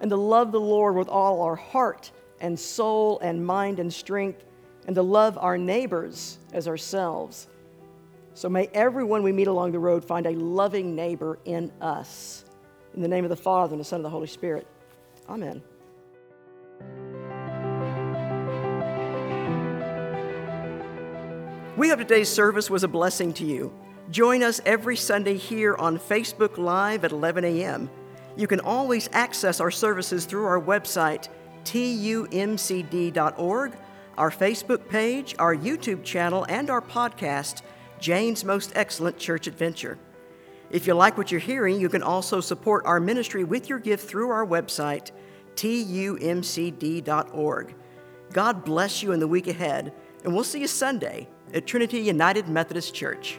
and 0.00 0.08
to 0.08 0.16
love 0.16 0.50
the 0.50 0.60
Lord 0.60 0.96
with 0.96 1.08
all 1.08 1.42
our 1.42 1.56
heart 1.56 2.10
and 2.40 2.58
soul 2.58 3.18
and 3.20 3.44
mind 3.44 3.80
and 3.80 3.92
strength 3.92 4.46
and 4.86 4.94
to 4.96 5.02
love 5.02 5.38
our 5.38 5.56
neighbors 5.58 6.38
as 6.52 6.68
ourselves. 6.68 7.46
So 8.34 8.48
may 8.48 8.68
everyone 8.68 9.22
we 9.22 9.32
meet 9.32 9.46
along 9.46 9.72
the 9.72 9.78
road 9.78 10.04
find 10.04 10.26
a 10.26 10.32
loving 10.32 10.94
neighbor 10.94 11.38
in 11.44 11.70
us. 11.80 12.44
In 12.94 13.02
the 13.02 13.08
name 13.08 13.24
of 13.24 13.30
the 13.30 13.36
Father, 13.36 13.72
and 13.74 13.80
the 13.80 13.84
Son, 13.84 13.98
and 13.98 14.04
the 14.04 14.10
Holy 14.10 14.26
Spirit. 14.26 14.66
Amen. 15.28 15.62
We 21.76 21.88
hope 21.88 22.00
today's 22.00 22.28
service 22.28 22.68
was 22.68 22.84
a 22.84 22.88
blessing 22.88 23.32
to 23.34 23.46
you. 23.46 23.72
Join 24.10 24.42
us 24.42 24.60
every 24.66 24.96
Sunday 24.96 25.38
here 25.38 25.74
on 25.76 25.98
Facebook 25.98 26.58
Live 26.58 27.04
at 27.04 27.12
11 27.12 27.44
a.m. 27.44 27.88
You 28.36 28.46
can 28.46 28.60
always 28.60 29.08
access 29.12 29.58
our 29.58 29.70
services 29.70 30.26
through 30.26 30.44
our 30.44 30.60
website, 30.60 31.28
tumcd.org, 31.64 32.12
our 34.16 34.30
Facebook 34.30 34.88
page, 34.88 35.34
our 35.38 35.54
YouTube 35.54 36.04
channel, 36.04 36.44
and 36.48 36.70
our 36.70 36.80
podcast, 36.80 37.62
Jane's 37.98 38.44
Most 38.44 38.72
Excellent 38.74 39.18
Church 39.18 39.46
Adventure. 39.46 39.98
If 40.70 40.86
you 40.86 40.94
like 40.94 41.18
what 41.18 41.30
you're 41.30 41.40
hearing, 41.40 41.80
you 41.80 41.88
can 41.88 42.02
also 42.02 42.40
support 42.40 42.86
our 42.86 42.98
ministry 42.98 43.44
with 43.44 43.68
your 43.68 43.78
gift 43.78 44.08
through 44.08 44.30
our 44.30 44.46
website, 44.46 45.10
tumcd.org. 45.54 46.94
God 48.32 48.64
bless 48.64 49.02
you 49.02 49.12
in 49.12 49.20
the 49.20 49.28
week 49.28 49.48
ahead, 49.48 49.92
and 50.24 50.34
we'll 50.34 50.44
see 50.44 50.60
you 50.60 50.66
Sunday 50.66 51.28
at 51.52 51.66
Trinity 51.66 52.00
United 52.00 52.48
Methodist 52.48 52.94
Church. 52.94 53.38